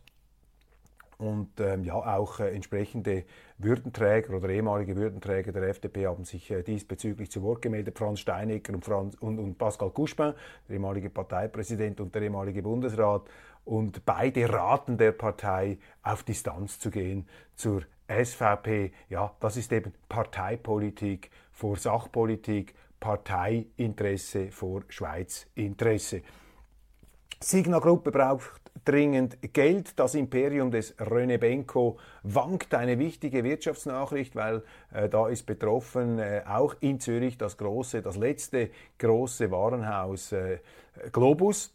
und 1.24 1.60
ähm, 1.60 1.84
ja, 1.84 1.96
auch 1.96 2.40
äh, 2.40 2.54
entsprechende 2.54 3.24
Würdenträger 3.58 4.36
oder 4.36 4.50
ehemalige 4.50 4.96
Würdenträger 4.96 5.52
der 5.52 5.64
FDP 5.64 6.08
haben 6.08 6.26
sich 6.26 6.52
äh, 6.52 6.64
diesbezüglich 6.64 7.32
zu 7.32 7.42
Wort 7.44 7.62
gemeldet. 7.62 7.98
Franz 7.98 8.20
Steinecker 8.20 8.74
und, 8.74 8.84
Franz, 8.84 9.16
und, 9.20 9.40
und 9.40 9.58
Pascal 9.58 9.92
Couchepin, 9.92 10.34
der 10.68 10.76
ehemalige 10.76 11.10
Parteipräsident 11.10 12.02
und 12.02 12.14
der 12.14 12.24
ehemalige 12.24 12.62
Bundesrat. 12.62 13.24
Und 13.64 14.06
beide 14.06 14.52
raten 14.52 14.98
der 14.98 15.14
Partei, 15.14 15.78
auf 16.02 16.24
Distanz 16.24 16.80
zu 16.80 16.92
gehen 16.92 17.28
zur 17.56 17.84
SVP. 18.14 18.92
Ja, 19.10 19.36
das 19.40 19.58
ist 19.58 19.72
eben 19.72 19.94
Parteipolitik 20.10 21.32
vor 21.52 21.78
Sachpolitik, 21.78 22.74
Parteiinteresse 23.00 24.52
vor 24.52 24.84
Schweizinteresse. 24.90 26.22
Signa 27.40 27.80
Gruppe 27.80 28.12
braucht 28.12 28.62
dringend 28.86 29.38
Geld. 29.54 30.00
Das 30.00 30.16
Imperium 30.16 30.72
des 30.72 30.98
René 30.98 31.38
Benko 31.38 31.98
wankt. 32.24 32.74
Eine 32.74 33.00
wichtige 33.00 33.44
Wirtschaftsnachricht, 33.44 34.36
weil 34.36 34.64
äh, 34.94 35.10
da 35.10 35.28
ist 35.28 35.46
betroffen 35.46 36.20
äh, 36.20 36.44
auch 36.48 36.76
in 36.80 37.00
Zürich 37.00 37.38
das 37.38 37.58
große, 37.58 38.02
das 38.02 38.18
letzte 38.18 38.70
große 38.98 39.52
Warenhaus 39.52 40.32
äh, 40.32 40.60
Globus 41.12 41.74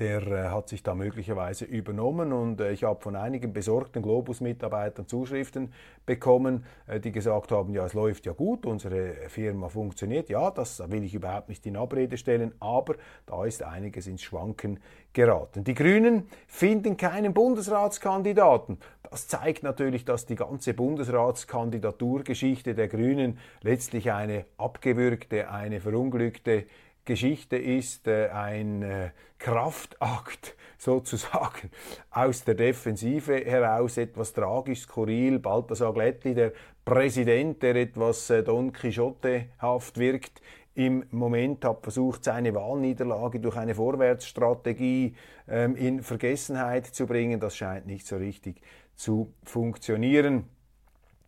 der 0.00 0.26
äh, 0.26 0.48
hat 0.48 0.70
sich 0.70 0.82
da 0.82 0.94
möglicherweise 0.94 1.66
übernommen 1.66 2.32
und 2.32 2.60
äh, 2.60 2.72
ich 2.72 2.84
habe 2.84 3.02
von 3.02 3.14
einigen 3.14 3.52
besorgten 3.52 4.02
Globus-Mitarbeitern 4.02 5.06
Zuschriften 5.06 5.74
bekommen, 6.06 6.64
äh, 6.86 6.98
die 6.98 7.12
gesagt 7.12 7.52
haben, 7.52 7.74
ja, 7.74 7.84
es 7.84 7.92
läuft 7.92 8.24
ja 8.24 8.32
gut, 8.32 8.64
unsere 8.64 9.12
Firma 9.28 9.68
funktioniert. 9.68 10.30
Ja, 10.30 10.50
das 10.50 10.82
will 10.90 11.04
ich 11.04 11.14
überhaupt 11.14 11.50
nicht 11.50 11.66
in 11.66 11.76
Abrede 11.76 12.16
stellen, 12.16 12.54
aber 12.60 12.94
da 13.26 13.44
ist 13.44 13.62
einiges 13.62 14.06
ins 14.06 14.22
Schwanken 14.22 14.80
geraten. 15.12 15.64
Die 15.64 15.74
Grünen 15.74 16.28
finden 16.46 16.96
keinen 16.96 17.34
Bundesratskandidaten. 17.34 18.78
Das 19.10 19.28
zeigt 19.28 19.62
natürlich, 19.62 20.06
dass 20.06 20.24
die 20.24 20.36
ganze 20.36 20.72
Bundesratskandidaturgeschichte 20.72 22.74
der 22.74 22.88
Grünen 22.88 23.38
letztlich 23.60 24.12
eine 24.12 24.46
abgewürgte, 24.56 25.50
eine 25.50 25.80
verunglückte 25.80 26.64
Geschichte 27.04 27.56
ist 27.56 28.06
äh, 28.06 28.28
ein 28.28 28.82
äh, 28.82 29.10
Kraftakt 29.38 30.56
sozusagen 30.78 31.70
aus 32.10 32.44
der 32.44 32.54
Defensive 32.54 33.44
heraus, 33.44 33.96
etwas 33.96 34.32
tragisch, 34.32 34.80
skurril. 34.80 35.38
Balthasar 35.38 35.92
Glättli, 35.92 36.34
der 36.34 36.52
Präsident, 36.84 37.62
der 37.62 37.76
etwas 37.76 38.30
äh, 38.30 38.42
Don 38.42 38.72
Quixote-haft 38.72 39.98
wirkt 39.98 40.40
im 40.74 41.04
Moment 41.10 41.64
hat 41.64 41.82
versucht, 41.82 42.24
seine 42.24 42.54
Wahlniederlage 42.54 43.40
durch 43.40 43.56
eine 43.56 43.74
Vorwärtsstrategie 43.74 45.14
ähm, 45.48 45.76
in 45.76 46.02
Vergessenheit 46.02 46.86
zu 46.86 47.06
bringen. 47.06 47.40
Das 47.40 47.56
scheint 47.56 47.86
nicht 47.86 48.06
so 48.06 48.16
richtig 48.16 48.62
zu 48.94 49.34
funktionieren. 49.42 50.44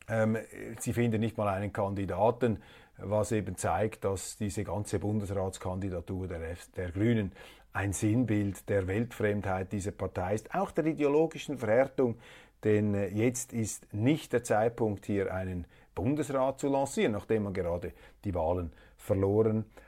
Ähm, 0.08 0.38
sie 0.78 0.92
finden 0.92 1.20
nicht 1.20 1.36
mal 1.36 1.48
einen 1.48 1.72
Kandidaten, 1.72 2.62
was 2.98 3.32
eben 3.32 3.56
zeigt, 3.56 4.04
dass 4.04 4.36
diese 4.36 4.64
ganze 4.64 4.98
Bundesratskandidatur 4.98 6.28
der, 6.28 6.40
der 6.76 6.90
Grünen 6.90 7.32
ein 7.72 7.92
Sinnbild 7.92 8.68
der 8.68 8.86
Weltfremdheit 8.86 9.72
dieser 9.72 9.92
Partei 9.92 10.34
ist, 10.34 10.54
auch 10.54 10.70
der 10.70 10.86
ideologischen 10.86 11.58
Verhärtung, 11.58 12.18
denn 12.64 12.94
äh, 12.94 13.08
jetzt 13.08 13.52
ist 13.52 13.92
nicht 13.92 14.32
der 14.32 14.44
Zeitpunkt, 14.44 15.06
hier 15.06 15.32
einen 15.32 15.66
Bundesrat 15.94 16.60
zu 16.60 16.68
lancieren, 16.68 17.12
nachdem 17.12 17.44
man 17.44 17.54
gerade 17.54 17.92
die 18.24 18.34
Wahlen 18.34 18.72
verloren 18.96 19.58
hat. 19.58 19.82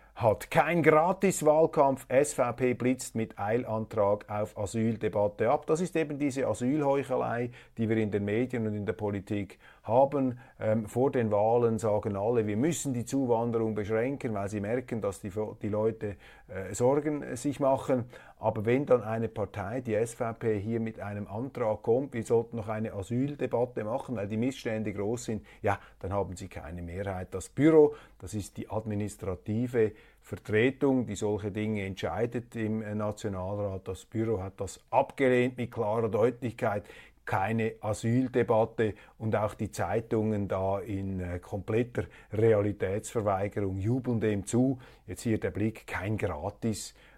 Kein 0.49 0.85
Gratis-Wahlkampf. 0.85 2.07
SVP 2.09 2.75
blitzt 2.75 3.17
mit 3.17 3.37
Eilantrag 3.37 4.25
auf 4.31 4.57
Asyldebatte 4.57 5.51
ab. 5.51 5.67
Das 5.67 5.81
ist 5.81 5.97
eben 5.97 6.19
diese 6.19 6.47
Asylheuchelei, 6.47 7.51
die 7.77 7.89
wir 7.89 7.97
in 7.97 8.13
den 8.13 8.25
Medien 8.25 8.65
und 8.67 8.77
in 8.77 8.87
der 8.87 8.93
Politik 8.93 9.59
haben. 9.83 10.39
Ähm, 10.61 10.87
vor 10.87 11.11
den 11.11 11.33
Wahlen 11.33 11.79
sagen 11.79 12.17
alle, 12.17 12.47
wir 12.47 12.57
müssen 12.57 12.95
die 12.95 13.05
Zuwanderung 13.05 13.75
beschränken, 13.75 14.35
weil 14.35 14.49
sie 14.49 14.61
merken, 14.61 15.01
dass 15.01 15.21
die, 15.21 15.33
die 15.61 15.69
Leute 15.69 16.17
äh, 16.47 16.73
Sorgen 16.73 17.23
äh, 17.23 17.37
sich 17.37 17.59
machen. 17.59 18.05
Aber 18.45 18.67
wenn 18.67 18.85
dann 18.85 19.03
eine 19.03 19.29
Partei, 19.29 19.81
die 19.81 19.95
SVP, 19.95 20.61
hier 20.61 20.79
mit 20.79 21.01
einem 21.01 21.27
Antrag 21.29 21.81
kommt, 21.81 22.13
wir 22.13 22.23
sollten 22.25 22.59
noch 22.59 22.69
eine 22.69 22.93
Asyldebatte 22.93 23.85
machen, 23.85 24.17
weil 24.17 24.29
die 24.29 24.37
Missstände 24.37 24.93
groß 24.93 25.25
sind, 25.25 25.47
ja, 25.63 25.79
dann 26.01 26.13
haben 26.13 26.37
sie 26.37 26.49
keine 26.49 26.83
Mehrheit. 26.83 27.29
Das 27.33 27.49
Büro, 27.49 27.95
das 28.19 28.35
ist 28.35 28.59
die 28.59 28.69
administrative 28.69 29.93
Vertretung, 30.21 31.07
die 31.07 31.17
solche 31.17 31.53
Dinge 31.53 31.87
entscheidet 31.87 32.55
im 32.55 32.83
äh, 32.83 32.95
Nationalrat. 32.95 33.89
Das 33.89 34.05
Büro 34.05 34.43
hat 34.43 34.61
das 34.61 34.79
abgelehnt 34.91 35.57
mit 35.57 35.73
klarer 35.73 36.11
Deutlichkeit 36.11 36.85
keine 37.25 37.77
Asyldebatte 37.81 38.93
und 39.17 39.35
auch 39.35 39.55
die 39.55 39.71
Zeitungen 39.71 40.47
da 40.47 40.81
in 40.81 41.21
äh, 41.21 41.39
kompletter 41.39 42.05
Realitätsverweigerung 42.35 43.79
jubeln 43.79 44.21
dem 44.21 44.45
zu. 44.45 44.79
Jetzt 45.07 45.23
hier 45.23 45.41
der 45.41 45.51
Blick, 45.51 45.87
kein 45.87 46.19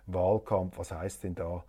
Gratis-Wahlkampf. 0.06 0.78
Was 0.78 0.92
heißt 0.92 1.24
denn 1.24 1.34
da 1.34 1.64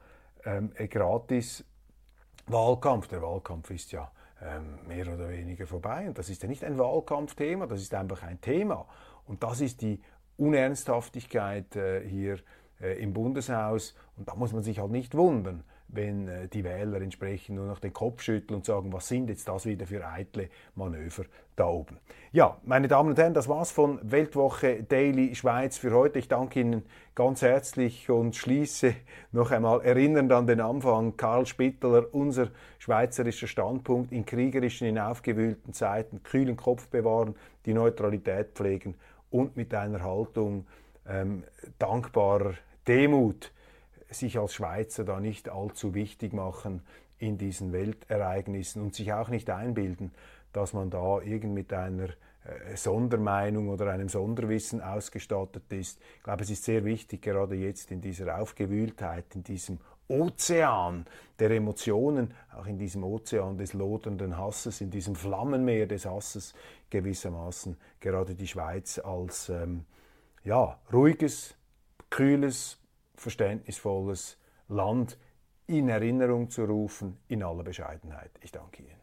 ähm, 0.46 0.72
Gratis-Wahlkampf? 0.76 3.08
Der 3.08 3.22
Wahlkampf 3.22 3.72
ist 3.72 3.92
ja 3.92 4.10
ähm, 4.42 4.80
mehr 4.88 5.14
oder 5.14 5.30
weniger 5.30 5.66
vorbei 5.66 6.08
und 6.08 6.18
das 6.18 6.30
ist 6.30 6.44
ja 6.44 6.50
nicht 6.50 6.64
ein 6.64 6.78
Wahlkampfthema, 6.78 7.68
das 7.68 7.82
ist 7.82 7.94
einfach 7.94 8.24
ein 8.24 8.40
Thema. 8.42 8.86
Und 9.26 9.44
das 9.44 9.60
ist 9.62 9.82
die 9.82 10.02
Unernsthaftigkeit 10.38 11.76
äh, 11.76 12.08
hier 12.08 12.38
äh, 12.80 13.02
im 13.02 13.14
Bundeshaus 13.14 13.96
und 14.16 14.28
da 14.28 14.36
muss 14.36 14.54
man 14.54 14.62
sich 14.64 14.80
halt 14.80 14.92
nicht 14.92 15.16
wundern 15.16 15.64
wenn 15.90 16.28
äh, 16.28 16.48
die 16.48 16.64
Wähler 16.64 17.02
entsprechend 17.02 17.56
nur 17.56 17.66
noch 17.66 17.80
den 17.80 17.94
Kopf 17.94 18.22
schütteln 18.22 18.58
und 18.58 18.66
sagen, 18.66 18.92
was 18.92 19.08
sind 19.08 19.30
jetzt 19.30 19.48
das 19.48 19.66
wieder 19.66 19.86
für 19.86 20.06
eitle 20.06 20.50
Manöver 20.76 21.24
da 21.56 21.68
oben. 21.68 21.98
Ja, 22.32 22.58
meine 22.66 22.88
Damen 22.88 23.10
und 23.10 23.18
Herren, 23.18 23.34
das 23.34 23.48
war's 23.48 23.72
von 23.72 24.00
Weltwoche 24.04 24.84
Daily 24.84 25.34
Schweiz 25.34 25.78
für 25.78 25.92
heute. 25.92 26.20
Ich 26.20 26.28
danke 26.28 26.60
Ihnen 26.60 26.84
ganz 27.16 27.42
herzlich 27.42 28.10
und 28.10 28.36
schließe 28.36 28.94
noch 29.32 29.52
einmal 29.52 29.82
erinnernd 29.82 30.32
an 30.32 30.46
den 30.46 30.62
Anfang. 30.62 31.18
Karl 31.18 31.46
Spittler, 31.46 32.14
unser 32.14 32.50
schweizerischer 32.78 33.48
Standpunkt 33.48 34.12
in 34.12 34.26
kriegerischen, 34.26 34.88
in 34.88 35.00
aufgewühlten 35.00 35.74
Zeiten, 35.74 36.22
kühlen 36.22 36.58
Kopf 36.58 36.88
bewahren, 36.90 37.36
die 37.66 37.74
Neutralität 37.74 38.50
pflegen 38.54 38.96
und 39.32 39.58
mit 39.58 39.74
einer 39.74 40.04
Haltung 40.04 40.68
ähm, 41.08 41.44
dankbarer 41.80 42.54
Demut 42.88 43.52
sich 44.10 44.40
als 44.40 44.54
Schweizer 44.54 45.04
da 45.04 45.20
nicht 45.20 45.50
allzu 45.50 45.94
wichtig 45.94 46.34
machen 46.34 46.82
in 47.20 47.38
diesen 47.38 47.74
Weltereignissen 47.74 48.82
und 48.82 48.96
sich 48.96 49.14
auch 49.14 49.30
nicht 49.30 49.50
einbilden, 49.50 50.12
dass 50.54 50.74
man 50.74 50.90
da 50.90 51.22
irgend 51.22 51.54
mit 51.54 51.74
einer 51.74 52.10
äh, 52.48 52.76
Sondermeinung 52.76 53.70
oder 53.70 53.92
einem 53.92 54.10
Sonderwissen 54.10 54.82
ausgestattet 54.82 55.72
ist. 55.72 56.00
Ich 56.18 56.24
glaube, 56.24 56.44
es 56.44 56.50
ist 56.50 56.64
sehr 56.64 56.86
wichtig, 56.86 57.22
gerade 57.22 57.56
jetzt 57.56 57.92
in 57.92 58.02
dieser 58.02 58.40
Aufgewühltheit, 58.40 59.36
in 59.36 59.44
diesem 59.44 59.80
Ozean 60.08 61.06
der 61.40 61.52
Emotionen, 61.52 62.34
auch 62.56 62.66
in 62.66 62.78
diesem 62.78 63.04
Ozean 63.04 63.58
des 63.58 63.74
lodernden 63.74 64.38
Hasses, 64.38 64.80
in 64.80 64.90
diesem 64.90 65.16
Flammenmeer 65.16 65.86
des 65.86 66.06
Hasses 66.06 66.54
gewissermaßen 66.90 67.78
gerade 68.00 68.36
die 68.36 68.48
Schweiz 68.48 69.00
als 69.00 69.50
ähm, 69.50 69.84
ja, 70.44 70.80
ruhiges, 70.94 71.56
kühles, 72.10 72.80
verständnisvolles 73.18 74.38
Land 74.70 75.18
in 75.68 75.90
Erinnerung 75.90 76.50
zu 76.50 76.66
rufen, 76.66 77.18
in 77.28 77.44
aller 77.44 77.64
Bescheidenheit. 77.64 78.32
Ich 78.42 78.52
danke 78.52 78.84
Ihnen. 78.84 78.98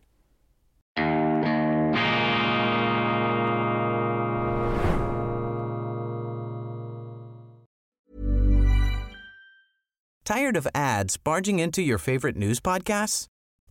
Tired 10.24 10.56
of 10.56 10.66
ads 10.74 11.18
barging 11.18 11.58
into 11.58 11.82
your 11.82 11.98
favorite 11.98 12.34
news 12.34 12.58
podcasts? 12.58 13.26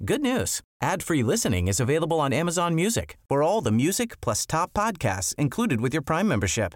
Good 0.06 0.22
news. 0.22 0.62
Ad-free 0.82 1.24
listening 1.24 1.68
is 1.68 1.80
available 1.80 2.20
on 2.20 2.32
Amazon 2.32 2.76
Music 2.76 3.18
for 3.28 3.42
all 3.42 3.62
the 3.62 3.72
music 3.72 4.22
plus 4.22 4.46
top 4.46 4.72
podcasts 4.74 5.34
included 5.36 5.82
with 5.82 5.94
your 5.94 6.04
Prime 6.04 6.28
membership. 6.28 6.76